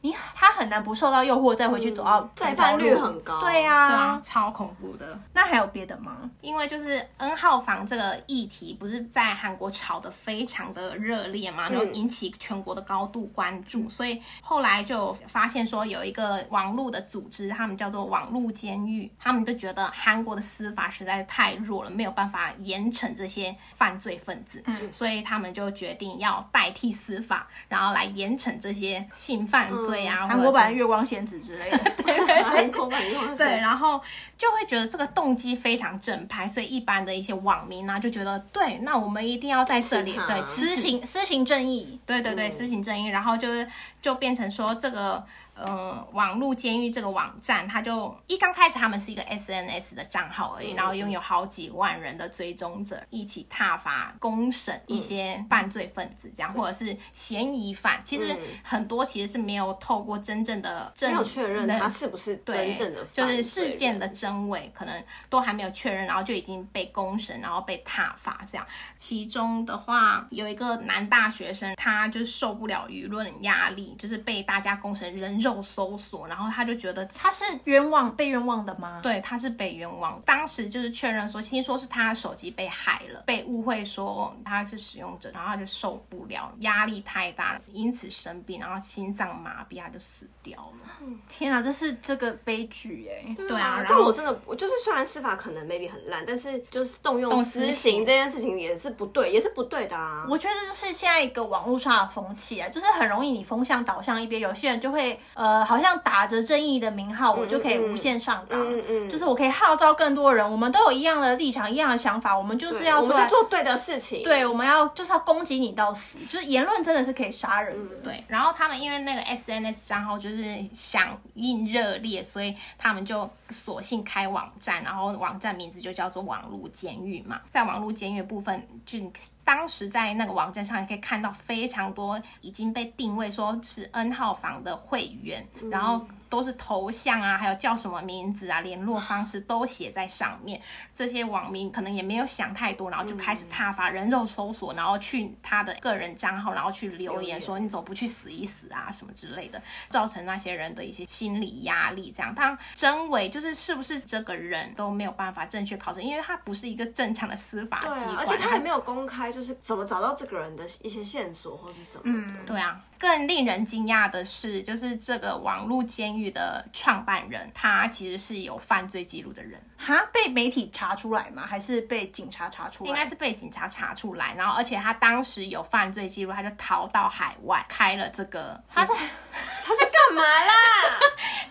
[0.05, 5.19] 你他很难不受到诱惑，再回去走到再犯率很高，对呀，对啊，超恐怖的。
[5.33, 6.31] 那还有别的吗？
[6.43, 29.94] 因为就是 N 号房这个议题，不是在韩国炒得非常的热烈嘛，然后引起全国的高度关注，所以后来就发现说有一个网络的组织，他们叫做网络监狱，他们就觉得韩国的司法实在太弱了，没有办法严惩这些犯罪分子，嗯，所以他们就决定要代替司法，然后来严惩这些性犯罪。
[29.95, 33.45] 对呀，韩国版月光仙子之类的， 对 韩国版月光仙子。
[33.45, 34.01] 对，然后
[34.37, 43.67] 就会觉得这个动机非常正派，所以一般的一些网民呢就觉得，对，那我们一定要在这里对私行私行正义，对对对，私行正义，然后就是
[44.03, 45.25] 就变成说这个。
[45.55, 58.01] 呃，网络监狱这个网站，它就一刚开始他们是一个 SNS 的账号而已，然后拥有好几万人的追踪者，一起踏伐公审一些犯罪分子，这样或者是嫌疑犯。
[58.05, 68.67] 其实很多其实是没有透过真正的没有确认他是不是真正的，就是事件的真伪，可能都还没有确认，然后就已经被公审，然后被踏伐这样。
[68.97, 75.39] 其中的话，有一个男大学生，他就受不了舆论压力，就是被大家公审人。
[75.45, 79.01] 肉搜索，然后他就觉得他是冤枉被冤枉的吗？
[79.03, 80.21] 对，他是被冤枉。
[80.25, 91.07] 当时就是确认说，听说是他手机被害了，被误会说他是使用者，然后他就受不了，压力太大了，因此生病，然后心脏麻痹，他就死掉了。
[91.29, 93.35] 天啊，这是这个悲剧哎！
[93.37, 100.27] 对啊，但我真的，我就是虽然司法可能 maybe 很烂，但是就是动用私刑这件事情也是不对，也是不对的啊。
[100.31, 105.21] 我觉得这是现在一个网络上的风气啊，就是很容易你风向倒向一边，有些人就会。
[105.35, 114.23] 呃，好像打着正义的名号，我就可以无限上纲，嗯嗯就是我可以号召更多人，我们都有一样的立场、一样的想法，我们就是要我们在要，做对的事情。
[114.23, 117.95] 对，我们要就是要攻击你到死，就是言论真的是可以杀人的。
[117.97, 127.41] 对，然后他们因为那个 SNS 账号就是响应热烈，所以他们就索性开网站，然后网站名字就叫做网络监狱嘛。
[127.49, 128.99] 在网络监狱部分，就
[129.45, 136.05] 当时在那个网站上，你可以看到非常多已经被定位说是 N 号房的会员，然后
[136.35, 140.61] 都是头像啊，还有叫什么名字啊、联络方式都写在上面。
[140.93, 152.13] 这些网民可能也没有想太多，然后就开始踏伐人肉搜索，然后去他的个人账号，然后去留言说你怎么不去死一死啊什么之类的，造成那些人的一些心理压力。
[152.17, 162.45] 这样，当然真伪就是是不是这个人都没有办法正确考证，因为他不是一个正常的司法机关，啊，而且他也没有公开，就是怎么找到这个人的一些线索或是什么的。
[162.45, 171.47] 对啊，更令人惊讶的是，就是这个网络监狱的创办人，他其实是有犯罪记录的人，哈，被媒体查出来吗？
[171.47, 172.91] 还是被警察查出来？
[172.91, 180.53] 应该是被警察查出来，然后而且他当时有犯罪记录，他就逃到海外开了这个，他在他在干嘛啦？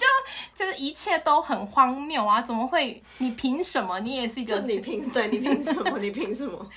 [0.54, 2.42] 就是一切都很荒谬啊！
[2.42, 3.02] 怎么会？
[3.16, 3.98] 你凭什么？
[4.00, 5.98] 你也是一个就你凭对你凭什么？
[5.98, 6.68] 你凭什么？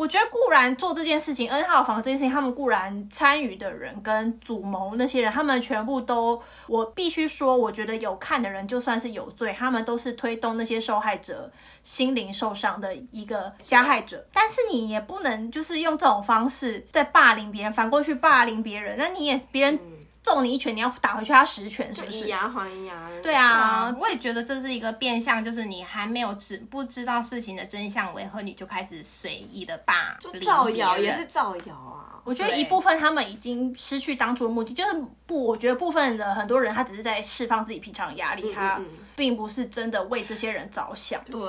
[0.00, 14.26] 我觉得固然做这件事情，N 号房这件事情，他们固然参与的人跟主谋那些人，他们全部都，我必须说，我觉得有看的人就算是有罪，他们都是推动那些受害者心灵受伤的一个加害者。
[14.32, 19.78] 但是你也不能就是用这种方式在霸凌别人，反过去霸凌别人，那你也别人
[20.22, 22.18] 揍你一拳，你要打回去他十拳，是不是？
[22.18, 23.10] 以牙还牙。
[23.22, 32.20] 对啊啊，我也觉得这是一个变相，就是你还没有知不知道事情的真相为何，你就开始随意的霸就造谣也是造谣啊。
[32.22, 41.20] 我觉得一部分他们已经失去当初的目的，就是不，我觉得部分的很多人他只是在释放自己平常的压力，他嗯并不是真的为这些人着想。
[41.24, 41.40] 对。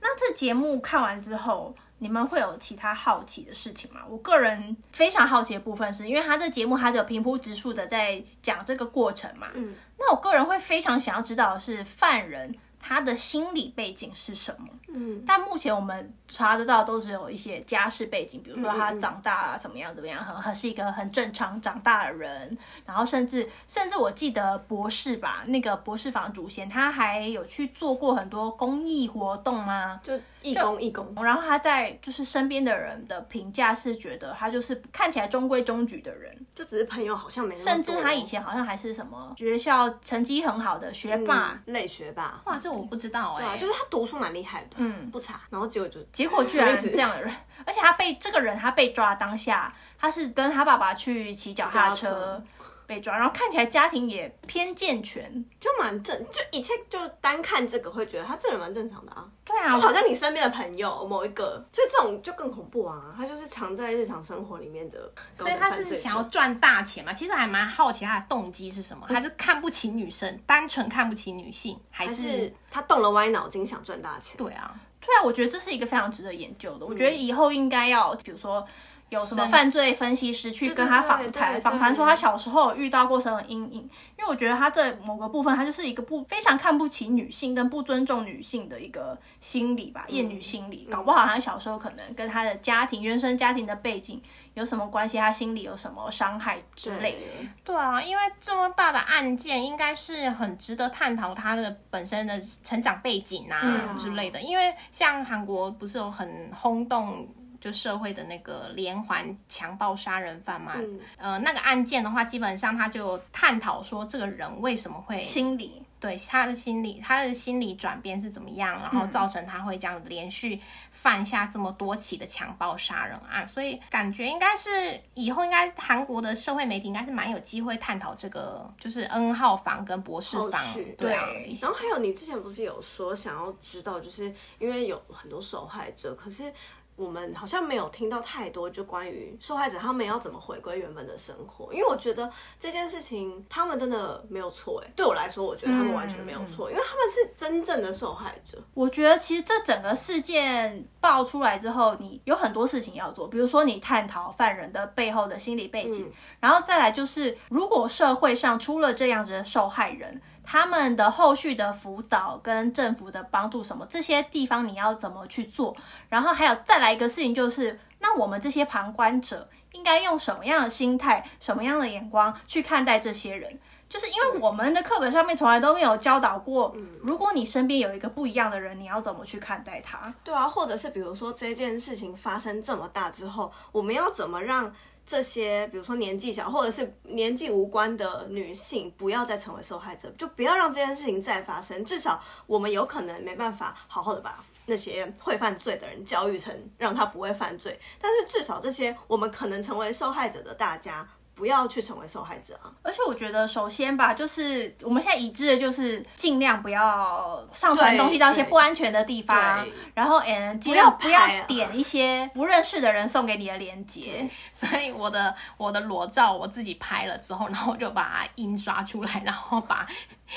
[0.00, 4.02] 那这节目看完之后，你们会有其他好奇的事情吗？
[4.08, 14.68] 我个人非常好奇的部分是，因为他这节目他只有平铺直述的在讲这个过程嘛，嗯，那我个人会非常想要知道的是犯人他的心理背景是什么。
[14.88, 30.00] 嗯，但目前我们查得到都只有一些家世背景，比如说他长大啊怎么样怎么样，很很是一个很正常长大的人，然后甚至甚至我记得博士吧，那个博士房主先他还有去做过很多公益活动吗？
[30.02, 30.18] 就
[30.50, 31.14] 义工义工。
[31.22, 41.52] 然后他在就是身边的人的评价是觉得他就是看起来中规中矩的人，就只是朋友好像没那么，甚至他以前好像还是什么学校成绩很好的学霸。
[41.52, 47.34] 嗯类学霸，哇，这我不知道哎、对啊，就是他读书蛮厉害的，嗯不差，然后结果就结果居然什么意思这样的人，
[47.64, 52.42] 而且他被这个人他被抓当下，他是跟他爸爸去骑脚踏车
[52.86, 55.44] 被抓，然后看起来家庭也偏健全。
[55.60, 67.12] 就蛮正，就一切就单看这个会觉得他这人蛮正常的啊，对啊，就好像你身边的朋友某一个，就这种就更恐怖啊，他就是藏在日常生活里面的所以他是想要赚大钱嘛？
[67.12, 69.06] 其实还蛮好奇他的动机是什么？
[69.08, 74.78] 还是看不起女生，单纯看不起女性，还是他动了歪脑筋想赚大钱，对啊？
[75.00, 76.86] 对啊，我觉得这是一个非常值得研究的。
[76.86, 78.66] 我觉得以后应该要，比如说。
[79.08, 83.88] 有什么犯罪分析师去跟他访谈，对访谈说他小时候遇到过什么阴影？
[84.18, 90.88] 因为我觉得他这某个部分，他就是一个不非常看不起女性跟不尊重女性的一个心理吧，厌女心理。
[90.90, 94.20] 搞不好他小时候可能跟他的家庭、原生家庭的背景
[94.54, 97.48] 有什么关系，他心里有什么伤害之类的。
[97.62, 104.40] 对啊，因为这么大的案件，应该是很值得探讨他的本身的成长背景啊、嗯之类的。
[104.40, 107.28] 因为像韩国不是有很轰动。
[107.60, 111.00] 就社会的那个连环强暴杀人犯嘛，嗯。
[111.16, 124.68] 呃，那个案件的话，基本上他就探讨说这个人为什么会心理对他的心理，他的心理转变是怎么样，然后造成他会这样连续犯下这么多起的强暴杀人案，所以感觉应该是
[125.14, 130.62] 以后应该韩国的社会媒体应该是蛮有机会探讨这个，就是 N 号房跟博士房
[130.98, 131.12] 对
[131.60, 136.52] 然后还有，你之前不是有说想要知道，就是因为有很多受害者，可是
[136.96, 141.72] 我们好像没有听到太多，就关于受害者他们要怎么回归原本的生活。
[141.72, 148.58] 因为我觉得这件事情他们真的没有错，哎，对我来说，我觉得他们完全没有错，因为他们是真正的受害者。
[148.74, 165.76] 我觉得其实这整个事件爆出来之后，你有很多事情要做，比如说你探讨犯人的背后的心理背景，然后再来就是，如果社会上出了这样子的受害人，他们的后续的辅导跟政府的帮助什么，这些地方你要怎么去做？
[166.08, 173.58] 然后还有再来一个事情就是，那我们这些旁观者应该用什么样的心态、什么样的眼光去看待这些人？
[173.88, 180.12] 就是因为我们的课本上面从来都没有教导过，嗯如果你身边有一个不一样的人，你要怎么去看待他？
[180.24, 184.72] 对啊，或者是比如说这件事情发生这么大之后，我们要怎么让
[185.06, 191.84] 这些比如说年纪小或者是年纪无关的女性不要再成为受害者，就不要让这件事情再发生。
[191.84, 201.08] 至少我们有可能没办法好好的把那些会犯罪的人教育成让他不会犯罪，但是至少这些我们可能成为受害者的大家。
[201.36, 202.72] 不要去成为受害者啊！
[202.82, 214.26] 而且我觉得，首先吧，就是我们现在已知的就是尽量不要上传东西到一些不安全的地方，然后嗯，尽量不要点一些不认识的人送给你的链接。
[214.50, 219.86] 所以我的我的裸照我自己拍了之后，然后我就把它印刷出来，然后把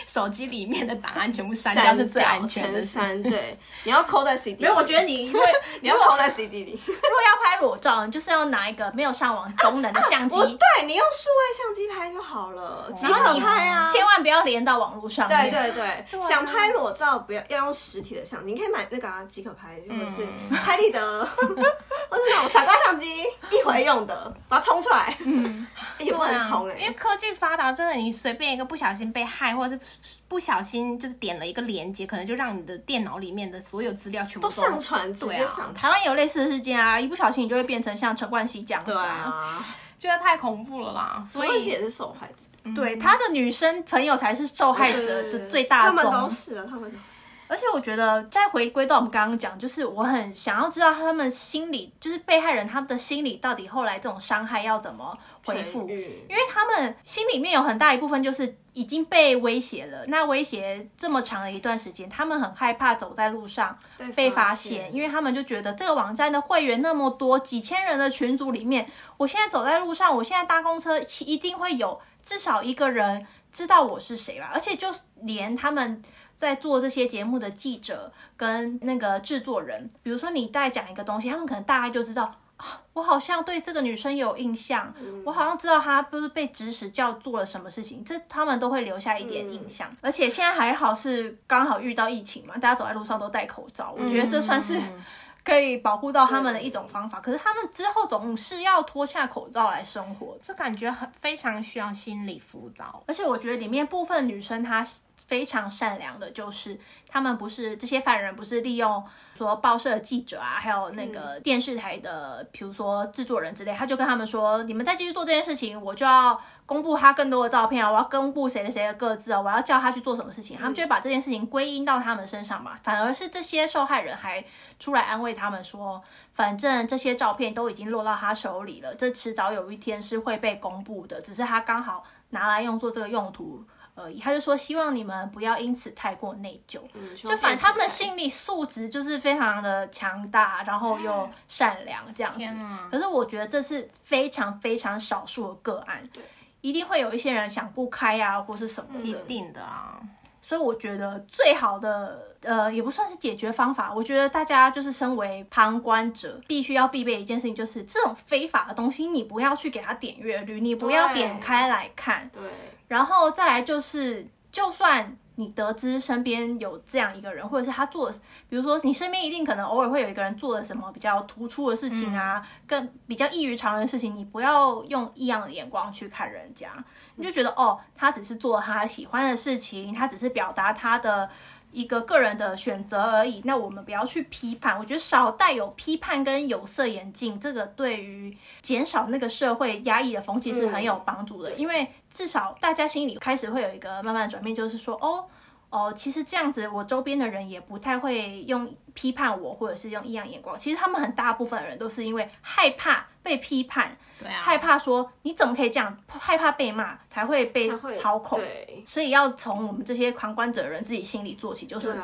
[0.05, 2.83] 手机里面的档案全部删掉，是最安全的全。
[2.83, 3.23] 删。
[3.23, 4.63] 对， 你要扣在 CD 里。
[4.63, 5.41] 没有，我觉得你因为
[5.81, 6.71] 你要扣在 CD 里。
[6.85, 13.91] 如果要拍裸照，你就是要拿一个没有上网功能的相机， 我对你用数位相机拍就好了，即可拍啊。
[13.93, 15.51] 千万不要连到网络上面。
[15.51, 20.25] 对对对，想拍裸照不要要用实体的相机，你可以买那个啊即可拍，或者是
[20.57, 25.67] 拍立得， 或是那种傻瓜相机，一回用的，把它冲出来，嗯，
[25.99, 29.81] 也不能冲哎、因为科技发达，真的你随便一个不小心被害，或者是
[30.27, 35.71] 不小心就是点了一个连接，可能就让你的电脑里面的所有资料全部都上传，直对啊。
[35.75, 39.63] 台湾有类似的事件啊，一不小心你就会变成像陈冠希这样子对啊，
[39.99, 41.23] 觉得太恐怖了啦。
[41.27, 46.27] 所以也是受害者，对，他的女生朋友才是受害者的最大他们都。
[46.29, 47.28] 是啊，他们都是。
[47.49, 60.05] 而且我觉得，再回归到我们刚刚讲，就是我很想要知道他们心里，就是被害人他们的心理到底后来这种伤害要怎么恢复，因为他们心里面有很大一部分就是已经被威胁了。
[60.05, 63.75] 那威胁这么长的一段时间，他们很害怕走在路上
[64.15, 68.87] 被发现，因为他们就觉得这个网站的会员那么多，几千人的群组里面，
[69.17, 74.93] 我现在走在路上，我现在搭公车，一定会有至少一个人知道我是谁吧，而且就
[75.23, 76.03] 连他们。
[76.39, 84.93] 在做这些节目的记者跟那个制作人，比如说你再讲一个东西，他们可能大概就知道啊，我好像对这个女生有印象，
[85.25, 89.93] 我好像知道她不是被指使叫做了什么事情，这他们都会留下一点印象。
[89.99, 94.79] 而且现在还好是刚好遇到疫情嘛，大家走在路上都戴口罩，我觉得这算是
[95.43, 97.19] 可以保护到他们的一种方法。
[97.19, 103.03] 可是他们之后总是要脱下口罩来生活，这感觉很非常需要心理辅导。
[103.07, 104.85] 而且我觉得里面部分女生她
[105.27, 109.03] 非常善良的，就是他们不是这些犯人，不是利用
[109.35, 124.43] 说报社的记者啊，还有那个电视台的，比如说制作人之类，他就跟他们说，你们再继续做这件事情，我就要公布他更多的照片啊，我要公布谁的谁的各自啊，我要叫他去做什么事情，他们就会把这件事情归因到他们身上嘛，反而是这些受害人还
[124.79, 126.01] 出来安慰他们说，
[126.33, 133.63] 反正这些照片都已经落到他手里了，这迟早有一天是会被公布的，只是他刚好拿来用作这个用途。
[133.99, 136.79] 而已，他就说希望你们不要因此太过内疚，
[137.15, 142.45] 就反正他们的心理素质就是非常的强大，然后又善良这样子。
[142.91, 146.23] 可是我觉得这是非常非常少数的个案，对，
[146.61, 149.19] 一定会有一些人想不开啊，或是什么一的。
[149.21, 149.99] 定的啊，
[150.41, 153.93] 所以我觉得最好的呃，也不算是解决方法。
[153.93, 162.29] 我觉得大家就是身为旁观者，必须要必备一件事情，就是这种非法的东西，你不要去给他点阅率，你不要点开来看。
[162.33, 162.41] 对，
[162.89, 168.11] 然后再来就是，就算你得知身边有这样一个人，或者是他做，
[168.49, 176.67] 比如说你身边一定可能偶尔会有一个人做了什么比较突出的事情啊，更比较异于常人的事情，你不要用异样的眼光去看人家，
[177.15, 181.29] 你就觉得哦，他只是做他喜欢的事情，他只是表达他的。
[181.71, 184.77] 一个个人的选择而已，那我们不要去批判。
[184.79, 191.53] 我觉得少带有批判跟有色眼镜，这个对于减少那个社会压抑的风气是很有帮助的。
[191.53, 195.25] 因为至少大家心里开始会有一个慢慢的转变，就是说，哦
[195.69, 200.57] 哦，其实这样子，我周边的人也不太会用批判我，或者是用异样眼光。
[200.57, 208.39] 其实他们很大部分的人都是因为害怕被批判，对啊，害怕说你怎么可以这样，害怕被骂，才会被操控。
[208.39, 211.95] 对，所以要从我们这些旁观者人自己心里做起，就是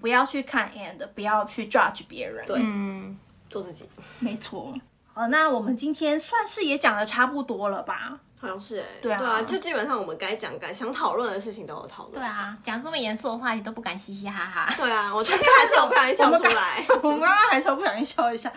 [0.00, 2.46] 不要去看 and 不要去 judge 别人。
[2.46, 3.18] 对嗯，
[3.50, 3.84] 做自己，
[4.20, 4.74] 没错。
[5.12, 8.18] 好，那我们今天算是也讲的差不多了吧？
[8.40, 12.14] 好像是哎、对啊就基本上我们该讲、该想讨论的事情都有讨论。
[12.14, 18.50] 对啊，讲这么严肃的话题都不敢嘻嘻哈哈，对啊，我最近还是有不小心 笑出来， 我们刚刚还是不小心笑一下，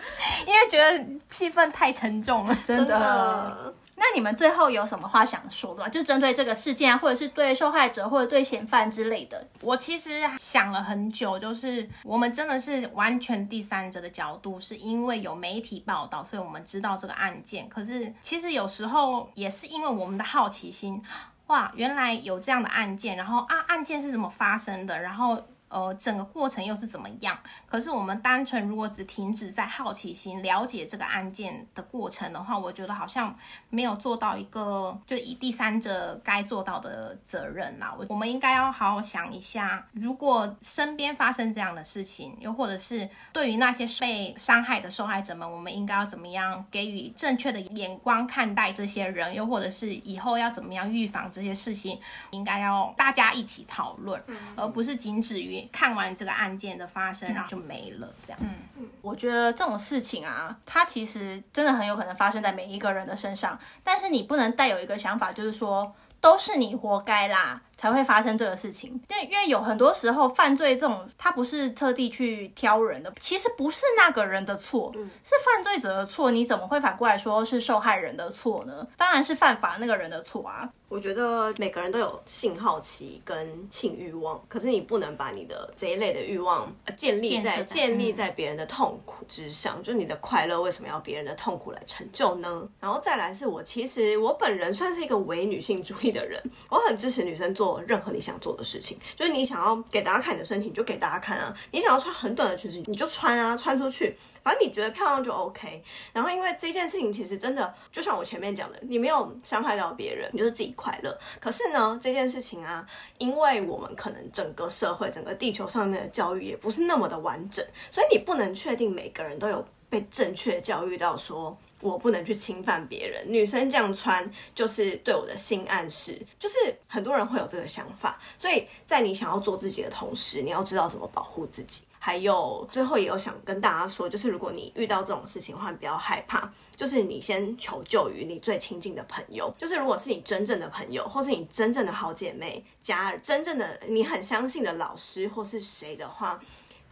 [0.46, 3.74] 因为觉得气氛太沉重了，真真的。
[3.96, 5.88] 那你们最后有什么话想说的吗？
[5.88, 9.46] 就针对这个事件啊，或者是对受害者或者对嫌犯之类的。
[9.60, 17.68] 我其实想了很久，就是我们真的是完全第三者的角度，是因为有媒体报道，所以我们知道这个案件。
[17.68, 21.00] 可是其实有时候也是因为我们的好奇心，
[21.46, 25.40] 哇，原来有这样的案件，然后啊，案件是怎么发生的，然后。
[25.68, 27.36] 呃，整个过程又是怎么样？
[27.66, 33.36] 可是我们单纯如果只停止在好奇心了解这个案件的过程的话，我觉得好像
[33.70, 37.92] 没有做到一个就以第三者该做到的责任啦。
[37.98, 51.98] 我我们应该要好好想一下，如果身边发生这样的事情，又或者是对于那些被伤害的受害者们，我们应该要怎么样给予正确的眼光看待这些人，又或者是以后要怎么样预防这些事情，
[52.30, 54.22] 应该要大家一起讨论，
[54.54, 55.53] 而不是仅止于。
[55.72, 58.40] 看完这个案件的发生，然后就没了，这样。
[58.76, 67.60] 嗯，我觉得这种事情啊，它其实真的很有可能发生在每一个人的身上，但是你不能带有一个想法，就是说都是你活该啦。
[67.76, 74.90] 才会发生这个事情，因为因为有很多时候犯罪这种，他不是特地去挑人的，其实不是那个人的错，
[75.22, 76.30] 是犯罪者的错。
[76.30, 78.86] 你怎么会反过来说是受害人的错呢？
[78.96, 80.66] 当然是犯法那个人的错啊。
[80.88, 89.82] 我觉得每个人都有性好奇跟性欲望，可是你不能把你的这一类的欲望建立在建立在别人的痛苦之上。
[89.82, 92.68] 就你的快乐为什么要别人的痛苦来成就呢？
[92.78, 97.64] 然后再来是我其实我本人算是一个伪女性主义的人，我很支持女生做。
[97.64, 101.56] 做任何你想做的事情，就是你想要给大家看你的身体，你就给大家看啊。
[101.70, 104.14] 你想要穿很短的裙子，你就穿啊，穿出去，
[104.44, 105.82] 反正你觉得漂亮就 OK。
[106.12, 111.18] 然后，因为这件事情其实真的，就像我前面讲的，你没有伤害到别人，你就是自己快乐。
[111.40, 112.86] 可是呢，这件事情啊，
[113.18, 121.56] 因为我们可能整个社会、整个地球上面的教育也不是那么的完整，所以你不能确定每个人都有被正确教育到说。
[121.80, 128.18] 我不能去侵犯别人，女生这样穿就是对我的性暗示，就是很多人会有这个想法。
[128.38, 131.82] 所以在你想要做自己的同时，你要知道怎么保护自己。
[132.04, 139.50] 还有最后也有想跟大家说，就是如果你遇到这种事情的话，你不要害怕，就是你先求救于你最亲近的朋友。
[139.58, 146.38] 就是如果是你真正的朋友，或是你真正的好姐妹、家人，真正的你很相信的老师或是谁的话。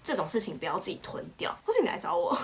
[0.03, 2.31] 这种事情不要自己吞掉，或是你来找我，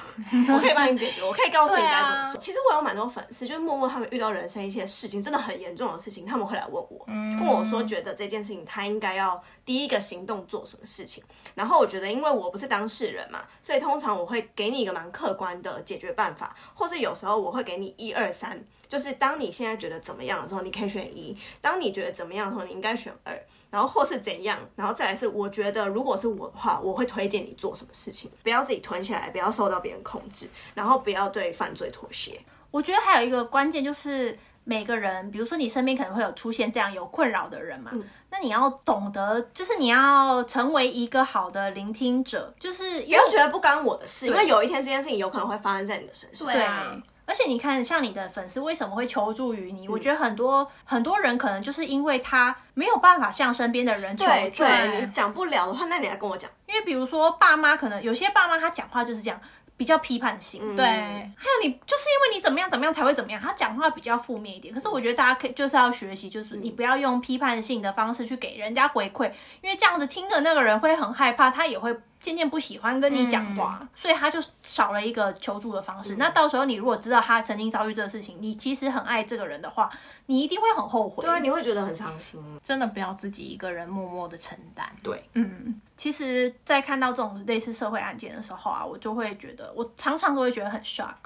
[0.52, 2.40] 我可以帮你解决，我可以告诉你该怎么做。
[2.40, 11.22] 其实我有蛮多粉丝，就是默默他们遇到人生一些事情，真的很严重的事情，他们会来问我，问我说觉得这件事情他应该要第一个行动做什么事情。
[11.54, 23.36] 然后我觉得，因为我不是当事人嘛，所以通常我会给你一个蛮客观的解决办法，或是有时候我会给你一二三，就是当你现在觉得怎么样的时候，你可以选一；当你觉得怎么样的时候，你应该选二。
[23.70, 32.40] 然后或是怎样，然后再来是，我觉得如果是我的话，我会推荐你做什么事情，不要自己吞下来，不要受到别人控制，然后不要对犯罪妥协。
[32.70, 37.90] 我觉得还有一个关键就是每个人，比如说你身边可能会有出现这样有困扰的人嘛，
[38.30, 46.46] 那你要懂得，就是你要成为一个好的聆听者，就是不要觉得不干我的事，因为有一天这件事情有可能会发生在你的身上。
[46.46, 46.96] 对啊。
[47.28, 49.86] 而且你看，像你的粉丝为什么会求助于你？
[49.86, 56.50] 我觉得很多很多人可能就是因为他没有办法向身边的人求助，你讲不了的话，那你来跟我讲。
[56.66, 59.38] 因为比如说爸妈，可能有些爸妈他讲话就是这样，
[59.78, 60.76] 比较批判性。
[60.76, 64.74] 对，还有你就是因为你怎么样怎么样才会怎么样，他讲话比较负面一点。
[64.74, 71.98] 可是我觉得大家可以就是要学习，就是你不要用批判性的方式去给人家回馈，因为这样子听的那个人会很害怕，他也会。
[72.20, 76.16] 渐渐不喜欢跟你讲话，所以他就少了一个求助的方式。
[76.16, 79.88] 那到时候你如果知道他曾经遭遇这个事情，你其实很爱这个人的话，
[80.26, 81.22] 你一定会很后悔。
[81.22, 82.42] 对啊，你会觉得很伤心。
[82.64, 84.90] 真的不要自己一个人默默的承担。
[85.00, 91.16] 对，嗯，其实，在看到这种类似社会案件的时候啊，我就会觉得，我常常都会觉得很 shock，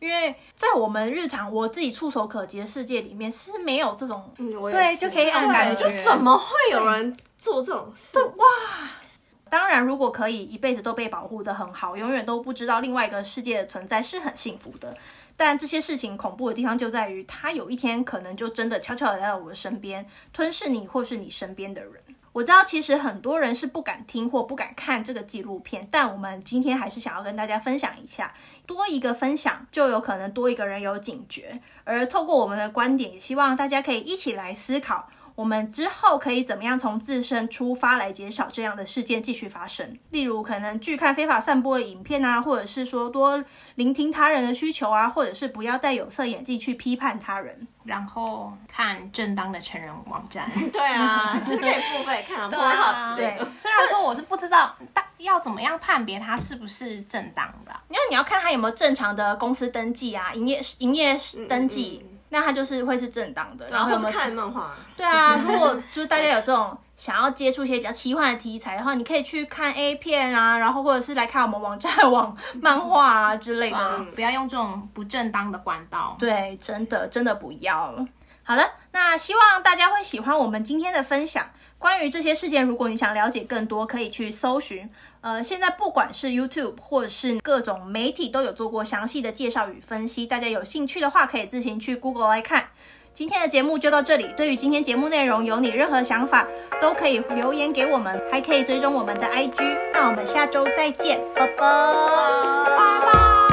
[0.00, 8.18] 因为在我们日常我自己触手可及的世界里面是没有这种，对，就可以感觉，就怎么会有人做这种事？
[8.18, 8.44] 哇！
[9.48, 14.96] 当然，如果可以一辈子都被保护的很好，永远都不知道另外一个世界的存在，是很幸福的。
[15.36, 21.92] 但这些事情恐怖的地方就在于，它有一天可能就真的悄悄的来到我的身边，吞噬你或是你身边的人。
[22.36, 28.34] 我知道，其实很多人是不敢听或不敢看这个纪录片，但我们今天还是想要跟大家分享一下。
[28.66, 31.58] 多一个分享，就有可能多一个人有警觉。
[31.84, 35.08] 而透过我们的观点，也希望大家可以一起来思考。
[35.36, 39.96] 我们之后可以怎么样从自身出发来减少这样的事件继续发生？
[40.10, 50.50] 例如，可能拒看非法散播的影片啊，或者是说多聆听他人的需求啊，或者是不要戴有色眼镜去批判他人，然后看正当的成人网站。
[50.72, 53.46] 对啊，就是可以付费看，不好之类的。
[53.58, 62.02] 虽然说我是不知道大要怎么样判别它是不是正当的，因为你要看它有没有正常的公司登记啊，营业营业登记。
[62.28, 64.74] 那它就是会是正当的，然后是看漫画。
[64.96, 76.16] 对啊，如果就是大家有这种想要接触一些比较奇幻的题材的话，你可以去看 A 片啊，然后或者是来看我们网站网漫画啊之类的，不要用这种不正当的管道。
[76.18, 77.94] 对，真的真的不要。
[78.42, 78.62] 好了，
[78.92, 81.44] 那希望大家会喜欢我们今天的分享。
[81.78, 84.88] 关于这些事件，如果你想了解更多，可以去搜寻。
[85.20, 90.26] 呃，现在不管是 YouTube 或者是各种媒体，都有做过详细的介绍与分析。
[90.26, 92.68] 大家有兴趣的话，可以自行去 Google 来看。
[93.12, 94.30] 今天的节目就到这里。
[94.36, 96.46] 对于今天节目内容，有你任何想法，
[96.80, 99.90] 都可以留言给我们，还可以追踪我们的 IG。
[99.92, 103.45] 那我们下周再见，拜拜，拜拜。